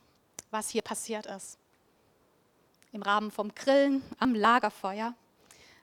was 0.50 0.70
hier 0.70 0.82
passiert 0.82 1.26
ist. 1.26 1.58
Im 2.92 3.02
Rahmen 3.02 3.32
vom 3.32 3.56
Grillen 3.56 4.04
am 4.20 4.36
Lagerfeuer 4.36 5.14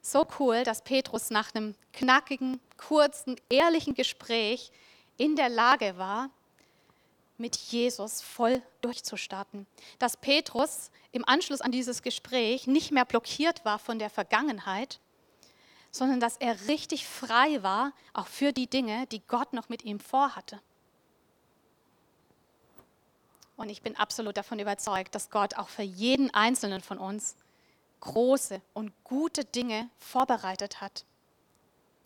so 0.03 0.27
cool, 0.39 0.65
dass 0.65 0.83
Petrus 0.83 1.31
nach 1.31 1.55
einem 1.55 1.75
knackigen, 1.95 2.61
kurzen, 2.77 3.37
ehrlichen 3.49 3.95
Gespräch 3.95 4.71
in 5.17 5.35
der 5.35 5.49
Lage 5.49 5.97
war, 5.97 6.29
mit 7.39 7.57
Jesus 7.57 8.21
voll 8.21 8.61
durchzustarten. 8.83 9.67
Dass 9.99 10.19
Petrus 10.19 10.91
im 11.11 11.27
Anschluss 11.27 11.63
an 11.63 11.73
dieses 11.73 12.03
Gespräch 12.03 12.67
nicht 12.67 12.91
mehr 12.93 13.07
blockiert 13.07 13.65
war 13.65 13.79
von 13.79 13.99
der 13.99 14.11
Vergangenheit, 14.11 15.01
sondern 15.99 16.21
dass 16.21 16.37
er 16.37 16.69
richtig 16.69 17.07
frei 17.07 17.63
war, 17.63 17.93
auch 18.15 18.27
für 18.27 18.53
die 18.53 18.69
Dinge, 18.69 19.07
die 19.09 19.21
Gott 19.27 19.53
noch 19.53 19.69
mit 19.69 19.85
ihm 19.85 20.01
vorhatte. 20.01 20.61
Und 23.57 23.71
ich 23.71 23.83
bin 23.83 23.97
absolut 23.97 24.37
davon 24.37 24.61
überzeugt, 24.61 25.15
dass 25.15 25.31
Gott 25.31 25.55
auch 25.57 25.69
für 25.69 25.83
jeden 25.83 26.33
Einzelnen 26.33 26.81
von 26.81 26.99
uns 26.99 27.35
große 28.01 28.63
und 28.73 28.93
gute 29.03 29.45
Dinge 29.45 29.91
vorbereitet 29.99 30.81
hat. 30.81 31.05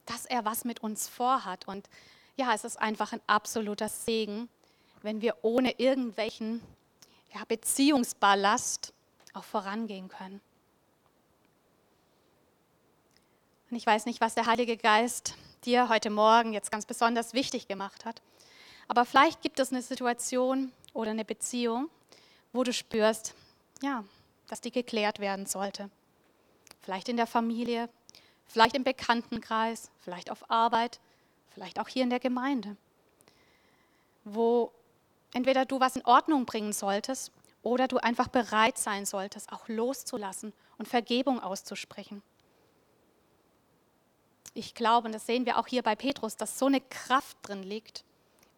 Dass 0.06 0.24
er 0.24 0.46
was 0.46 0.64
mit 0.64 0.80
uns 0.82 1.08
vorhat. 1.08 1.68
Und 1.68 1.90
ja, 2.36 2.54
es 2.54 2.64
ist 2.64 2.80
einfach 2.80 3.12
ein 3.12 3.20
absoluter 3.26 3.90
Segen, 3.90 4.48
wenn 5.02 5.20
wir 5.20 5.36
ohne 5.42 5.78
irgendwelchen 5.78 6.62
ja, 7.34 7.44
Beziehungsballast 7.46 8.94
auch 9.34 9.44
vorangehen 9.44 10.08
können. 10.08 10.40
Und 13.72 13.78
ich 13.78 13.86
weiß 13.86 14.04
nicht, 14.04 14.20
was 14.20 14.34
der 14.34 14.44
Heilige 14.44 14.76
Geist 14.76 15.34
dir 15.64 15.88
heute 15.88 16.10
Morgen 16.10 16.52
jetzt 16.52 16.70
ganz 16.70 16.84
besonders 16.84 17.32
wichtig 17.32 17.68
gemacht 17.68 18.04
hat. 18.04 18.20
Aber 18.86 19.06
vielleicht 19.06 19.40
gibt 19.40 19.58
es 19.58 19.72
eine 19.72 19.80
Situation 19.80 20.70
oder 20.92 21.12
eine 21.12 21.24
Beziehung, 21.24 21.88
wo 22.52 22.64
du 22.64 22.74
spürst, 22.74 23.34
ja, 23.80 24.04
dass 24.48 24.60
die 24.60 24.72
geklärt 24.72 25.20
werden 25.20 25.46
sollte. 25.46 25.88
Vielleicht 26.82 27.08
in 27.08 27.16
der 27.16 27.26
Familie, 27.26 27.88
vielleicht 28.44 28.76
im 28.76 28.84
Bekanntenkreis, 28.84 29.90
vielleicht 30.00 30.30
auf 30.30 30.50
Arbeit, 30.50 31.00
vielleicht 31.48 31.80
auch 31.80 31.88
hier 31.88 32.02
in 32.02 32.10
der 32.10 32.20
Gemeinde, 32.20 32.76
wo 34.24 34.70
entweder 35.32 35.64
du 35.64 35.80
was 35.80 35.96
in 35.96 36.04
Ordnung 36.04 36.44
bringen 36.44 36.74
solltest 36.74 37.32
oder 37.62 37.88
du 37.88 37.96
einfach 37.96 38.28
bereit 38.28 38.76
sein 38.76 39.06
solltest, 39.06 39.50
auch 39.50 39.66
loszulassen 39.66 40.52
und 40.76 40.88
Vergebung 40.88 41.40
auszusprechen. 41.40 42.22
Ich 44.54 44.74
glaube, 44.74 45.06
und 45.06 45.12
das 45.12 45.26
sehen 45.26 45.46
wir 45.46 45.58
auch 45.58 45.66
hier 45.66 45.82
bei 45.82 45.94
Petrus, 45.94 46.36
dass 46.36 46.58
so 46.58 46.66
eine 46.66 46.80
Kraft 46.80 47.36
drin 47.42 47.62
liegt, 47.62 48.04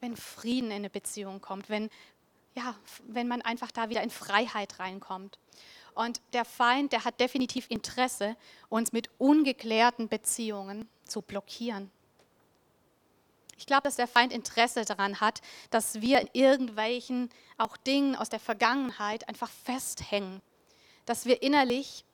wenn 0.01 0.17
Frieden 0.17 0.71
in 0.71 0.79
eine 0.79 0.91
Beziehung 0.91 1.41
kommt, 1.41 1.69
wenn 1.69 1.89
ja, 2.55 2.75
wenn 3.07 3.29
man 3.29 3.43
einfach 3.43 3.71
da 3.71 3.89
wieder 3.91 4.03
in 4.03 4.11
Freiheit 4.11 4.79
reinkommt. 4.79 5.39
Und 5.95 6.21
der 6.33 6.45
Feind, 6.45 6.93
der 6.93 7.05
hat 7.05 7.21
definitiv 7.21 7.67
Interesse, 7.69 8.37
uns 8.69 8.93
mit 8.93 9.11
ungeklärten 9.19 10.09
Beziehungen 10.09 10.89
zu 11.05 11.23
blockieren. 11.23 11.91
Ich 13.57 13.67
glaube, 13.67 13.83
dass 13.83 13.97
der 13.97 14.09
Feind 14.09 14.33
Interesse 14.33 14.85
daran 14.85 15.21
hat, 15.21 15.41
dass 15.71 16.01
wir 16.01 16.21
in 16.21 16.29
irgendwelchen 16.33 17.31
auch 17.57 17.77
Dingen 17.77 18.17
aus 18.17 18.29
der 18.29 18.41
Vergangenheit 18.41 19.29
einfach 19.29 19.51
festhängen, 19.51 20.41
dass 21.07 21.27
wir 21.27 21.43
innerlich 21.43 22.05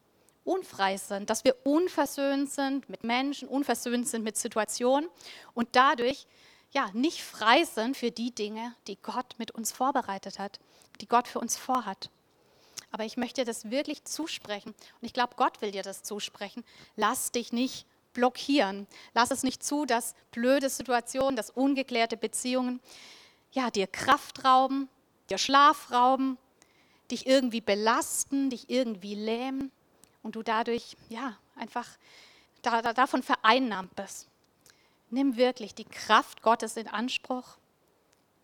unfrei 0.51 0.97
sind, 0.97 1.31
dass 1.31 1.45
wir 1.45 1.55
unversöhnt 1.65 2.51
sind 2.51 2.89
mit 2.89 3.05
Menschen, 3.05 3.47
unversöhnt 3.49 4.09
sind 4.09 4.25
mit 4.25 4.37
Situationen 4.37 5.09
und 5.55 5.69
dadurch 5.73 6.27
ja 6.73 6.91
nicht 6.93 7.23
frei 7.23 7.63
sind 7.65 7.97
für 7.97 8.11
die 8.11 8.35
Dinge, 8.35 8.75
die 8.89 8.97
Gott 9.01 9.37
mit 9.39 9.53
uns 9.53 9.71
vorbereitet 9.71 10.41
hat, 10.41 10.59
die 11.01 11.07
Gott 11.07 11.29
für 11.29 11.39
uns 11.39 11.57
vorhat. 11.57 12.11
Aber 12.91 13.05
ich 13.05 13.17
möchte 13.17 13.43
dir 13.43 13.45
das 13.45 13.71
wirklich 13.71 14.05
zusprechen 14.05 14.71
und 14.71 15.07
ich 15.07 15.13
glaube, 15.13 15.35
Gott 15.37 15.63
will 15.63 15.71
dir 15.71 15.85
das 15.85 16.03
zusprechen. 16.03 16.65
Lass 16.97 17.31
dich 17.31 17.53
nicht 17.53 17.87
blockieren. 18.13 18.89
Lass 19.15 19.31
es 19.31 19.45
nicht 19.45 19.63
zu, 19.63 19.87
dass 19.87 20.17
blöde 20.33 20.69
Situationen, 20.69 21.37
dass 21.37 21.51
ungeklärte 21.51 22.17
Beziehungen 22.17 22.81
ja, 23.53 23.71
dir 23.71 23.87
Kraft 23.87 24.45
rauben, 24.45 24.89
dir 25.31 25.39
Schlaf 25.39 25.93
rauben, 25.93 26.39
dich 27.13 27.27
irgendwie 27.27 27.61
belasten, 27.61 28.51
dich 28.51 28.69
irgendwie 28.69 29.15
lähmen 29.15 29.71
und 30.23 30.37
du 30.37 30.43
dadurch 30.43 30.97
ja 31.09 31.37
einfach 31.57 31.89
da, 32.63 32.83
da, 32.83 32.93
davon 32.93 33.23
vereinnahmt 33.23 33.95
bist. 33.97 34.29
Nimm 35.11 35.37
wirklich 35.37 35.75
die 35.75 35.85
Kraft 35.85 36.43
Gottes 36.43 36.77
in 36.77 36.87
Anspruch, 36.87 37.57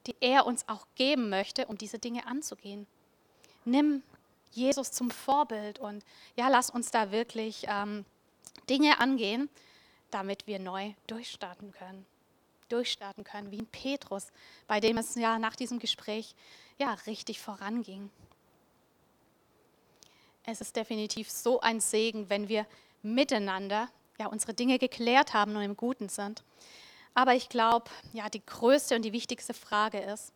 die 0.07 0.17
er 0.21 0.47
uns 0.47 0.69
auch 0.69 0.87
geben 0.95 1.29
möchte, 1.29 1.67
um 1.67 1.79
diese 1.79 1.99
Dinge 1.99 2.27
anzugehen. 2.27 2.87
Nimm 3.65 4.03
Jesus 4.53 4.93
zum 4.93 5.11
Vorbild 5.11 5.79
und 5.79 6.05
ja, 6.37 6.49
lass 6.49 6.71
uns 6.71 6.91
da 6.91 7.11
wirklich 7.13 7.67
ähm, 7.69 8.05
Dinge 8.69 9.01
angehen, 9.01 9.49
damit 10.11 10.47
wir 10.47 10.59
neu 10.59 10.93
durchstarten 11.07 11.73
können. 11.73 12.07
Durchstarten 12.69 13.23
können, 13.23 13.51
wie 13.51 13.59
ein 13.59 13.67
Petrus, 13.67 14.29
bei 14.67 14.81
dem 14.81 14.99
es 14.99 15.15
ja 15.15 15.39
nach 15.39 15.55
diesem 15.55 15.79
Gespräch 15.79 16.35
ja 16.79 16.95
richtig 17.07 17.41
voranging. 17.41 18.11
Es 20.47 20.61
ist 20.61 20.77
definitiv 20.77 21.29
so 21.29 21.61
ein 21.61 21.81
Segen, 21.81 22.31
wenn 22.31 22.49
wir 22.49 22.67
miteinander 23.03 23.89
ja 24.19 24.27
unsere 24.29 24.55
Dinge 24.55 24.79
geklärt 24.79 25.35
haben 25.35 25.57
und 25.57 25.63
im 25.63 25.77
Guten 25.77 26.09
sind. 26.09 26.45
Aber 27.15 27.35
ich 27.35 27.49
glaube, 27.49 27.91
ja, 28.13 28.29
die 28.29 28.45
größte 28.45 28.95
und 28.95 29.03
die 29.03 29.13
wichtigste 29.13 29.55
Frage 29.55 29.99
ist, 29.99 30.33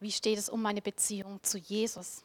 wie 0.00 0.12
steht 0.12 0.38
es 0.38 0.48
um 0.48 0.62
meine 0.62 0.82
Beziehung 0.82 1.42
zu 1.42 1.58
Jesus? 1.58 2.22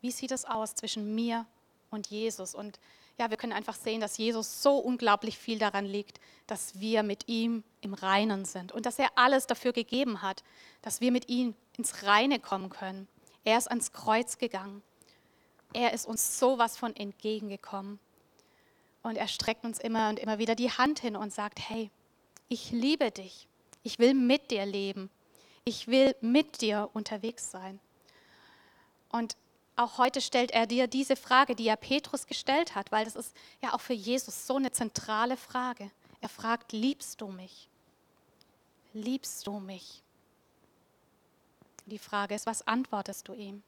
Wie 0.00 0.10
sieht 0.10 0.32
es 0.32 0.44
aus 0.44 0.74
zwischen 0.74 1.14
mir 1.14 1.46
und 1.90 2.08
Jesus? 2.08 2.54
Und 2.54 2.78
ja, 3.18 3.30
wir 3.30 3.36
können 3.36 3.52
einfach 3.52 3.76
sehen, 3.76 4.00
dass 4.00 4.18
Jesus 4.18 4.62
so 4.62 4.76
unglaublich 4.76 5.38
viel 5.38 5.58
daran 5.58 5.86
liegt, 5.86 6.20
dass 6.46 6.80
wir 6.80 7.02
mit 7.02 7.28
ihm 7.28 7.62
im 7.80 7.94
Reinen 7.94 8.44
sind 8.44 8.72
und 8.72 8.86
dass 8.86 8.98
er 8.98 9.08
alles 9.16 9.46
dafür 9.46 9.72
gegeben 9.72 10.20
hat, 10.20 10.42
dass 10.82 11.00
wir 11.00 11.12
mit 11.12 11.28
ihm 11.28 11.54
ins 11.78 12.02
Reine 12.02 12.40
kommen 12.40 12.70
können. 12.70 13.08
Er 13.44 13.56
ist 13.56 13.68
ans 13.68 13.92
Kreuz 13.92 14.36
gegangen. 14.38 14.82
Er 15.74 15.92
ist 15.92 16.06
uns 16.06 16.38
sowas 16.38 16.78
von 16.78 16.96
entgegengekommen. 16.96 17.98
Und 19.02 19.16
er 19.16 19.28
streckt 19.28 19.64
uns 19.64 19.78
immer 19.78 20.08
und 20.08 20.18
immer 20.18 20.38
wieder 20.38 20.54
die 20.54 20.70
Hand 20.70 21.00
hin 21.00 21.14
und 21.14 21.32
sagt, 21.32 21.58
hey, 21.68 21.90
ich 22.48 22.70
liebe 22.70 23.10
dich. 23.10 23.46
Ich 23.82 23.98
will 23.98 24.14
mit 24.14 24.50
dir 24.50 24.64
leben. 24.64 25.10
Ich 25.64 25.88
will 25.88 26.16
mit 26.22 26.62
dir 26.62 26.88
unterwegs 26.94 27.50
sein. 27.50 27.80
Und 29.10 29.36
auch 29.76 29.98
heute 29.98 30.20
stellt 30.20 30.52
er 30.52 30.66
dir 30.66 30.86
diese 30.86 31.16
Frage, 31.16 31.54
die 31.54 31.66
er 31.66 31.76
Petrus 31.76 32.26
gestellt 32.26 32.74
hat, 32.74 32.92
weil 32.92 33.04
das 33.04 33.16
ist 33.16 33.36
ja 33.60 33.74
auch 33.74 33.80
für 33.80 33.92
Jesus 33.92 34.46
so 34.46 34.56
eine 34.56 34.70
zentrale 34.70 35.36
Frage. 35.36 35.90
Er 36.20 36.28
fragt, 36.28 36.72
liebst 36.72 37.20
du 37.20 37.28
mich? 37.28 37.68
Liebst 38.92 39.46
du 39.46 39.58
mich? 39.58 40.02
Die 41.86 41.98
Frage 41.98 42.34
ist, 42.34 42.46
was 42.46 42.66
antwortest 42.66 43.28
du 43.28 43.34
ihm? 43.34 43.62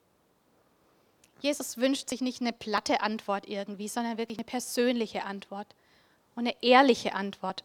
Jesus 1.40 1.76
wünscht 1.76 2.08
sich 2.08 2.20
nicht 2.20 2.40
eine 2.40 2.52
platte 2.52 3.00
Antwort 3.00 3.48
irgendwie, 3.48 3.88
sondern 3.88 4.18
wirklich 4.18 4.38
eine 4.38 4.44
persönliche 4.44 5.24
Antwort 5.24 5.74
und 6.34 6.46
eine 6.46 6.62
ehrliche 6.62 7.14
Antwort. 7.14 7.64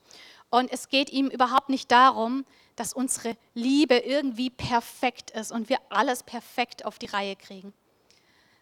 Und 0.50 0.72
es 0.72 0.90
geht 0.90 1.10
ihm 1.10 1.28
überhaupt 1.28 1.70
nicht 1.70 1.92
darum, 1.92 2.46
dass 2.76 2.94
unsere 2.94 3.38
Liebe 3.54 3.98
irgendwie 3.98 4.50
perfekt 4.50 5.32
ist 5.32 5.52
und 5.52 5.70
wir 5.70 5.80
alles 5.90 6.24
perfekt 6.24 6.86
auf 6.86 7.00
die 7.00 7.06
Reihe 7.06 7.36
kriegen 7.36 7.74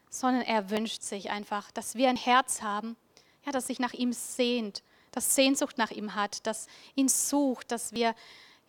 sondern 0.10 0.42
er 0.42 0.70
wünscht 0.70 1.04
sich 1.04 1.30
einfach, 1.30 1.72
dass 1.72 1.96
wir 1.96 2.10
ein 2.10 2.18
Herz 2.18 2.62
haben, 2.62 2.98
ja, 3.46 3.52
das 3.52 3.68
sich 3.68 3.80
nach 3.80 3.94
ihm 3.94 4.12
sehnt, 4.12 4.84
das 5.12 5.36
Sehnsucht 5.36 5.78
nach 5.78 5.92
ihm 5.92 6.16
hat, 6.16 6.46
das 6.46 6.68
ihn 6.96 7.08
sucht, 7.08 7.72
dass 7.72 7.94
wir 7.94 8.16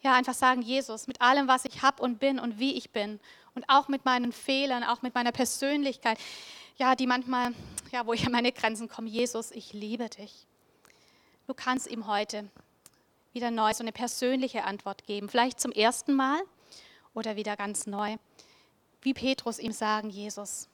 ja 0.02 0.14
einfach 0.14 0.34
sagen, 0.34 0.62
Jesus, 0.62 1.06
mit 1.06 1.20
allem, 1.20 1.48
was 1.48 1.64
ich 1.64 1.82
habe 1.82 2.02
und 2.02 2.18
bin 2.18 2.38
und 2.38 2.58
wie 2.58 2.74
ich 2.74 2.90
bin 2.90 3.20
und 3.54 3.64
auch 3.68 3.88
mit 3.88 4.04
meinen 4.04 4.32
Fehlern, 4.32 4.84
auch 4.84 5.02
mit 5.02 5.14
meiner 5.14 5.32
Persönlichkeit, 5.32 6.18
ja, 6.76 6.94
die 6.94 7.06
manchmal, 7.06 7.52
ja, 7.92 8.06
wo 8.06 8.12
ich 8.12 8.24
an 8.24 8.32
meine 8.32 8.52
Grenzen 8.52 8.88
komme, 8.88 9.08
Jesus, 9.08 9.50
ich 9.50 9.72
liebe 9.72 10.08
dich. 10.08 10.46
Du 11.46 11.54
kannst 11.54 11.86
ihm 11.86 12.06
heute 12.06 12.48
wieder 13.32 13.50
neu 13.50 13.72
so 13.74 13.82
eine 13.82 13.92
persönliche 13.92 14.64
Antwort 14.64 15.04
geben, 15.06 15.28
vielleicht 15.28 15.60
zum 15.60 15.72
ersten 15.72 16.14
Mal 16.14 16.40
oder 17.14 17.36
wieder 17.36 17.56
ganz 17.56 17.86
neu, 17.86 18.16
wie 19.02 19.14
Petrus 19.14 19.58
ihm 19.58 19.72
sagen, 19.72 20.10
Jesus, 20.10 20.68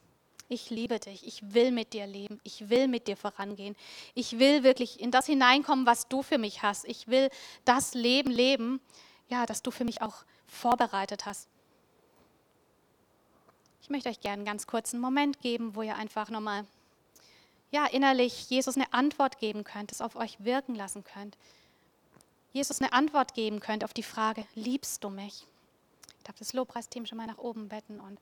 ich 0.49 0.71
liebe 0.71 1.01
dich, 1.01 1.27
ich 1.27 1.55
will 1.55 1.73
mit 1.73 1.93
dir 1.93 2.07
leben, 2.07 2.41
ich 2.45 2.69
will 2.69 2.89
mit 2.89 3.09
dir 3.09 3.17
vorangehen, 3.17 3.77
ich 4.15 4.39
will 4.39 4.63
wirklich 4.63 5.01
in 5.01 5.11
das 5.11 5.27
hineinkommen, 5.27 5.87
was 5.87 6.09
du 6.09 6.23
für 6.23 6.39
mich 6.39 6.63
hast. 6.63 6.85
Ich 6.85 7.09
will 7.09 7.31
das 7.65 7.95
Leben 7.95 8.31
leben, 8.31 8.81
ja, 9.29 9.45
das 9.47 9.63
du 9.63 9.71
für 9.71 9.85
mich 9.85 10.03
auch 10.03 10.25
vorbereitet 10.47 11.27
hast. 11.27 11.49
Ich 13.87 13.91
möchte 13.91 14.09
euch 14.09 14.21
gerne 14.21 14.39
einen 14.39 14.45
ganz 14.45 14.67
kurzen 14.67 14.99
Moment 14.99 15.41
geben, 15.43 15.77
wo 15.77 15.83
ihr 15.83 15.95
einfach 15.95 16.29
nochmal 16.29 16.65
ja, 17.71 17.87
innerlich 17.87 18.51
Jesus 18.51 18.75
eine 18.75 18.93
Antwort 18.93 19.39
geben 19.39 19.63
könnt, 19.63 19.93
es 19.93 20.01
auf 20.01 20.17
euch 20.17 20.43
wirken 20.43 20.75
lassen 20.75 21.05
könnt. 21.05 21.39
Jesus 22.53 22.81
eine 22.81 22.93
Antwort 22.93 23.33
geben 23.35 23.61
könnt 23.61 23.85
auf 23.85 23.95
die 23.95 24.03
Frage, 24.03 24.45
liebst 24.57 25.05
du 25.05 25.09
mich? 25.09 25.47
Ich 26.19 26.25
darf 26.25 26.35
das 26.35 26.53
Lobpreisteam 26.53 27.07
schon 27.07 27.17
mal 27.17 27.29
nach 27.29 27.39
oben 27.39 27.69
betten 27.69 28.01
und 28.01 28.19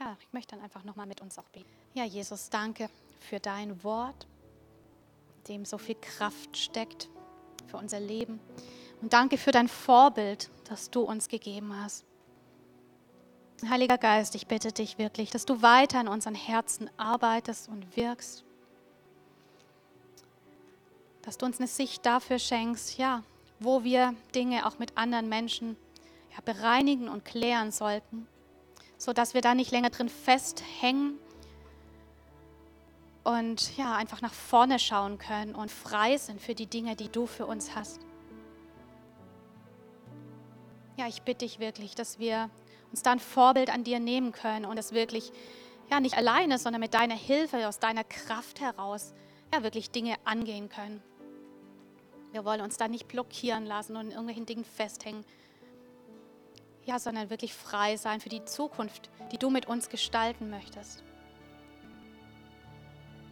ja, 0.00 0.16
ich 0.20 0.32
möchte 0.32 0.56
dann 0.56 0.64
einfach 0.64 0.84
nochmal 0.84 1.06
mit 1.06 1.20
uns 1.20 1.38
auch 1.38 1.50
beten. 1.52 1.68
Ja, 1.92 2.04
Jesus, 2.04 2.48
danke 2.48 2.88
für 3.20 3.40
dein 3.40 3.84
Wort, 3.84 4.26
dem 5.48 5.66
so 5.66 5.76
viel 5.76 5.96
Kraft 5.96 6.56
steckt 6.56 7.10
für 7.66 7.76
unser 7.76 8.00
Leben. 8.00 8.40
Und 9.02 9.12
danke 9.12 9.36
für 9.36 9.52
dein 9.52 9.68
Vorbild, 9.68 10.48
das 10.64 10.90
du 10.90 11.02
uns 11.02 11.28
gegeben 11.28 11.78
hast. 11.78 12.06
Heiliger 13.68 13.98
Geist, 13.98 14.34
ich 14.34 14.46
bitte 14.46 14.72
dich 14.72 14.98
wirklich, 14.98 15.30
dass 15.30 15.46
du 15.46 15.62
weiter 15.62 16.00
in 16.00 16.08
unseren 16.08 16.34
Herzen 16.34 16.90
arbeitest 16.96 17.68
und 17.68 17.96
wirkst. 17.96 18.44
Dass 21.22 21.38
du 21.38 21.46
uns 21.46 21.58
eine 21.58 21.68
Sicht 21.68 22.04
dafür 22.04 22.38
schenkst, 22.38 22.98
ja, 22.98 23.22
wo 23.60 23.84
wir 23.84 24.14
Dinge 24.34 24.66
auch 24.66 24.78
mit 24.78 24.98
anderen 24.98 25.28
Menschen 25.28 25.76
ja, 26.32 26.40
bereinigen 26.44 27.08
und 27.08 27.24
klären 27.24 27.70
sollten 27.70 28.26
sodass 29.04 29.34
wir 29.34 29.40
da 29.42 29.54
nicht 29.54 29.70
länger 29.70 29.90
drin 29.90 30.08
festhängen 30.08 31.18
und 33.22 33.76
ja, 33.76 33.94
einfach 33.96 34.22
nach 34.22 34.32
vorne 34.32 34.78
schauen 34.78 35.18
können 35.18 35.54
und 35.54 35.70
frei 35.70 36.16
sind 36.16 36.40
für 36.40 36.54
die 36.54 36.66
Dinge, 36.66 36.96
die 36.96 37.08
du 37.08 37.26
für 37.26 37.46
uns 37.46 37.74
hast. 37.74 38.00
Ja, 40.96 41.06
ich 41.08 41.22
bitte 41.22 41.44
dich 41.44 41.58
wirklich, 41.58 41.94
dass 41.94 42.18
wir 42.18 42.50
uns 42.94 43.02
da 43.02 43.10
ein 43.10 43.18
Vorbild 43.18 43.70
an 43.70 43.82
dir 43.82 43.98
nehmen 43.98 44.30
können 44.30 44.64
und 44.64 44.78
es 44.78 44.92
wirklich, 44.92 45.32
ja, 45.90 45.98
nicht 45.98 46.16
alleine, 46.16 46.58
sondern 46.58 46.78
mit 46.78 46.94
deiner 46.94 47.16
Hilfe, 47.16 47.66
aus 47.66 47.80
deiner 47.80 48.04
Kraft 48.04 48.60
heraus, 48.60 49.14
ja, 49.52 49.64
wirklich 49.64 49.90
Dinge 49.90 50.14
angehen 50.24 50.68
können. 50.68 51.02
Wir 52.30 52.44
wollen 52.44 52.60
uns 52.60 52.76
da 52.76 52.86
nicht 52.86 53.08
blockieren 53.08 53.66
lassen 53.66 53.96
und 53.96 54.06
in 54.06 54.10
irgendwelchen 54.12 54.46
Dingen 54.46 54.64
festhängen, 54.64 55.24
ja, 56.84 57.00
sondern 57.00 57.30
wirklich 57.30 57.52
frei 57.52 57.96
sein 57.96 58.20
für 58.20 58.28
die 58.28 58.44
Zukunft, 58.44 59.10
die 59.32 59.38
du 59.38 59.50
mit 59.50 59.66
uns 59.66 59.88
gestalten 59.88 60.48
möchtest. 60.48 61.02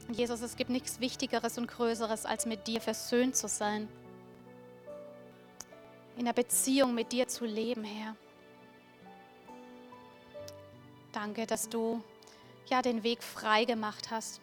Und 0.08 0.18
Jesus, 0.18 0.40
es 0.40 0.56
gibt 0.56 0.70
nichts 0.70 0.98
Wichtigeres 0.98 1.56
und 1.56 1.68
Größeres, 1.68 2.26
als 2.26 2.46
mit 2.46 2.66
dir 2.66 2.80
versöhnt 2.80 3.36
zu 3.36 3.46
sein. 3.46 3.88
In 6.16 6.24
der 6.24 6.32
Beziehung 6.32 6.94
mit 6.94 7.12
dir 7.12 7.28
zu 7.28 7.44
leben, 7.44 7.84
Herr. 7.84 8.16
Danke, 11.12 11.46
dass 11.46 11.68
du 11.68 12.02
ja 12.68 12.82
den 12.82 13.02
Weg 13.02 13.22
frei 13.22 13.64
gemacht 13.64 14.10
hast. 14.10 14.40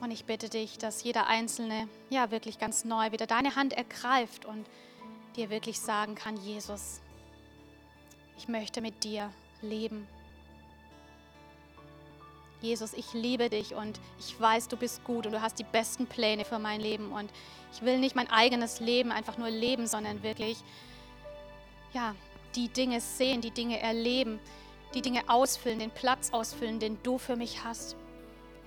Und 0.00 0.12
ich 0.12 0.24
bitte 0.24 0.48
dich, 0.48 0.78
dass 0.78 1.02
jeder 1.02 1.26
Einzelne 1.26 1.88
ja 2.08 2.30
wirklich 2.30 2.58
ganz 2.58 2.84
neu 2.84 3.10
wieder 3.10 3.26
deine 3.26 3.56
Hand 3.56 3.72
ergreift 3.72 4.44
und 4.44 4.64
dir 5.34 5.50
wirklich 5.50 5.80
sagen 5.80 6.14
kann, 6.14 6.36
Jesus, 6.36 7.00
Ich 8.38 8.46
möchte 8.46 8.80
mit 8.80 9.02
dir 9.02 9.32
leben. 9.62 10.06
Jesus, 12.60 12.92
ich 12.92 13.12
liebe 13.12 13.50
dich 13.50 13.74
und 13.74 14.00
ich 14.20 14.40
weiß, 14.40 14.68
du 14.68 14.76
bist 14.76 15.02
gut 15.02 15.26
und 15.26 15.32
du 15.32 15.42
hast 15.42 15.58
die 15.58 15.64
besten 15.64 16.06
Pläne 16.06 16.44
für 16.44 16.60
mein 16.60 16.80
Leben. 16.80 17.10
Und 17.10 17.30
ich 17.72 17.82
will 17.82 17.98
nicht 17.98 18.14
mein 18.14 18.30
eigenes 18.30 18.78
Leben 18.78 19.10
einfach 19.10 19.38
nur 19.38 19.50
leben, 19.50 19.88
sondern 19.88 20.22
wirklich, 20.22 20.58
ja, 21.92 22.14
die 22.54 22.68
Dinge 22.68 23.00
sehen, 23.00 23.40
die 23.40 23.50
Dinge 23.50 23.80
erleben, 23.80 24.40
die 24.94 25.02
Dinge 25.02 25.22
ausfüllen, 25.28 25.78
den 25.78 25.90
Platz 25.90 26.30
ausfüllen, 26.32 26.80
den 26.80 26.98
du 27.02 27.18
für 27.18 27.36
mich 27.36 27.64
hast. 27.64 27.96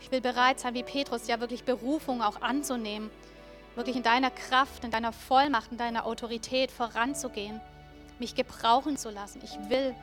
Ich 0.01 0.11
will 0.11 0.21
bereit 0.21 0.59
sein, 0.59 0.73
wie 0.73 0.83
Petrus, 0.83 1.27
ja 1.27 1.39
wirklich 1.39 1.63
Berufung 1.63 2.21
auch 2.21 2.41
anzunehmen, 2.41 3.09
wirklich 3.75 3.95
in 3.95 4.03
deiner 4.03 4.31
Kraft, 4.31 4.83
in 4.83 4.91
deiner 4.91 5.13
Vollmacht, 5.13 5.71
in 5.71 5.77
deiner 5.77 6.05
Autorität 6.05 6.71
voranzugehen, 6.71 7.61
mich 8.19 8.35
gebrauchen 8.35 8.97
zu 8.97 9.09
lassen. 9.09 9.41
Ich 9.43 9.57
will 9.69 9.95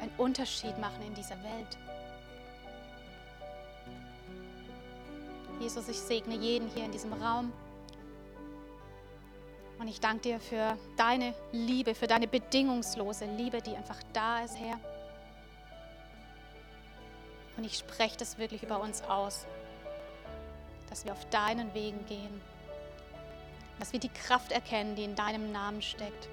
einen 0.00 0.12
Unterschied 0.18 0.78
machen 0.78 1.02
in 1.06 1.14
dieser 1.14 1.36
Welt. 1.42 1.78
Jesus, 5.60 5.88
ich 5.88 5.98
segne 5.98 6.34
jeden 6.34 6.68
hier 6.68 6.84
in 6.84 6.90
diesem 6.90 7.12
Raum. 7.12 7.52
Und 9.78 9.88
ich 9.88 10.00
danke 10.00 10.22
dir 10.22 10.40
für 10.40 10.78
deine 10.96 11.34
Liebe, 11.50 11.94
für 11.94 12.06
deine 12.06 12.28
bedingungslose 12.28 13.24
Liebe, 13.24 13.60
die 13.60 13.76
einfach 13.76 13.98
da 14.12 14.44
ist, 14.44 14.56
Herr. 14.56 14.78
Und 17.56 17.64
ich 17.64 17.76
spreche 17.76 18.16
das 18.16 18.38
wirklich 18.38 18.62
über 18.62 18.80
uns 18.80 19.02
aus, 19.02 19.46
dass 20.88 21.04
wir 21.04 21.12
auf 21.12 21.24
deinen 21.30 21.74
Wegen 21.74 22.04
gehen, 22.06 22.40
dass 23.78 23.92
wir 23.92 24.00
die 24.00 24.08
Kraft 24.08 24.52
erkennen, 24.52 24.94
die 24.94 25.04
in 25.04 25.14
deinem 25.14 25.52
Namen 25.52 25.82
steckt. 25.82 26.28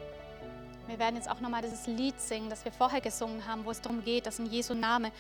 Wir 0.88 0.98
werden 0.98 1.16
jetzt 1.16 1.30
auch 1.30 1.40
nochmal 1.40 1.62
dieses 1.62 1.88
Lied 1.88 2.20
singen, 2.20 2.50
das 2.50 2.66
wir 2.66 2.72
vorher 2.72 3.02
gesungen 3.02 3.46
haben, 3.46 3.66
wo 3.66 3.72
es 3.72 3.82
darum 3.82 4.04
geht, 4.04 4.26
dass 4.26 4.40
in 4.40 4.48
Jesu 4.48 4.74
Name 4.74 5.12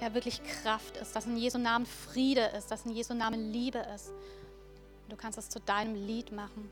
ja 0.00 0.14
wirklich 0.14 0.42
Kraft 0.42 0.96
ist, 0.96 1.14
dass 1.14 1.26
in 1.26 1.36
Jesu 1.36 1.58
Namen 1.58 1.84
Friede 1.84 2.46
ist, 2.56 2.70
dass 2.70 2.86
in 2.86 2.92
Jesu 2.92 3.12
Namen 3.12 3.52
Liebe 3.52 3.78
ist. 3.94 4.12
Du 5.08 5.16
kannst 5.16 5.38
es 5.38 5.48
zu 5.48 5.60
deinem 5.60 5.94
Lied 5.94 6.32
machen 6.32 6.70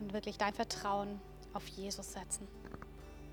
und 0.00 0.12
wirklich 0.12 0.38
dein 0.38 0.54
Vertrauen 0.54 1.20
auf 1.52 1.66
Jesus 1.68 2.12
setzen. 2.12 2.46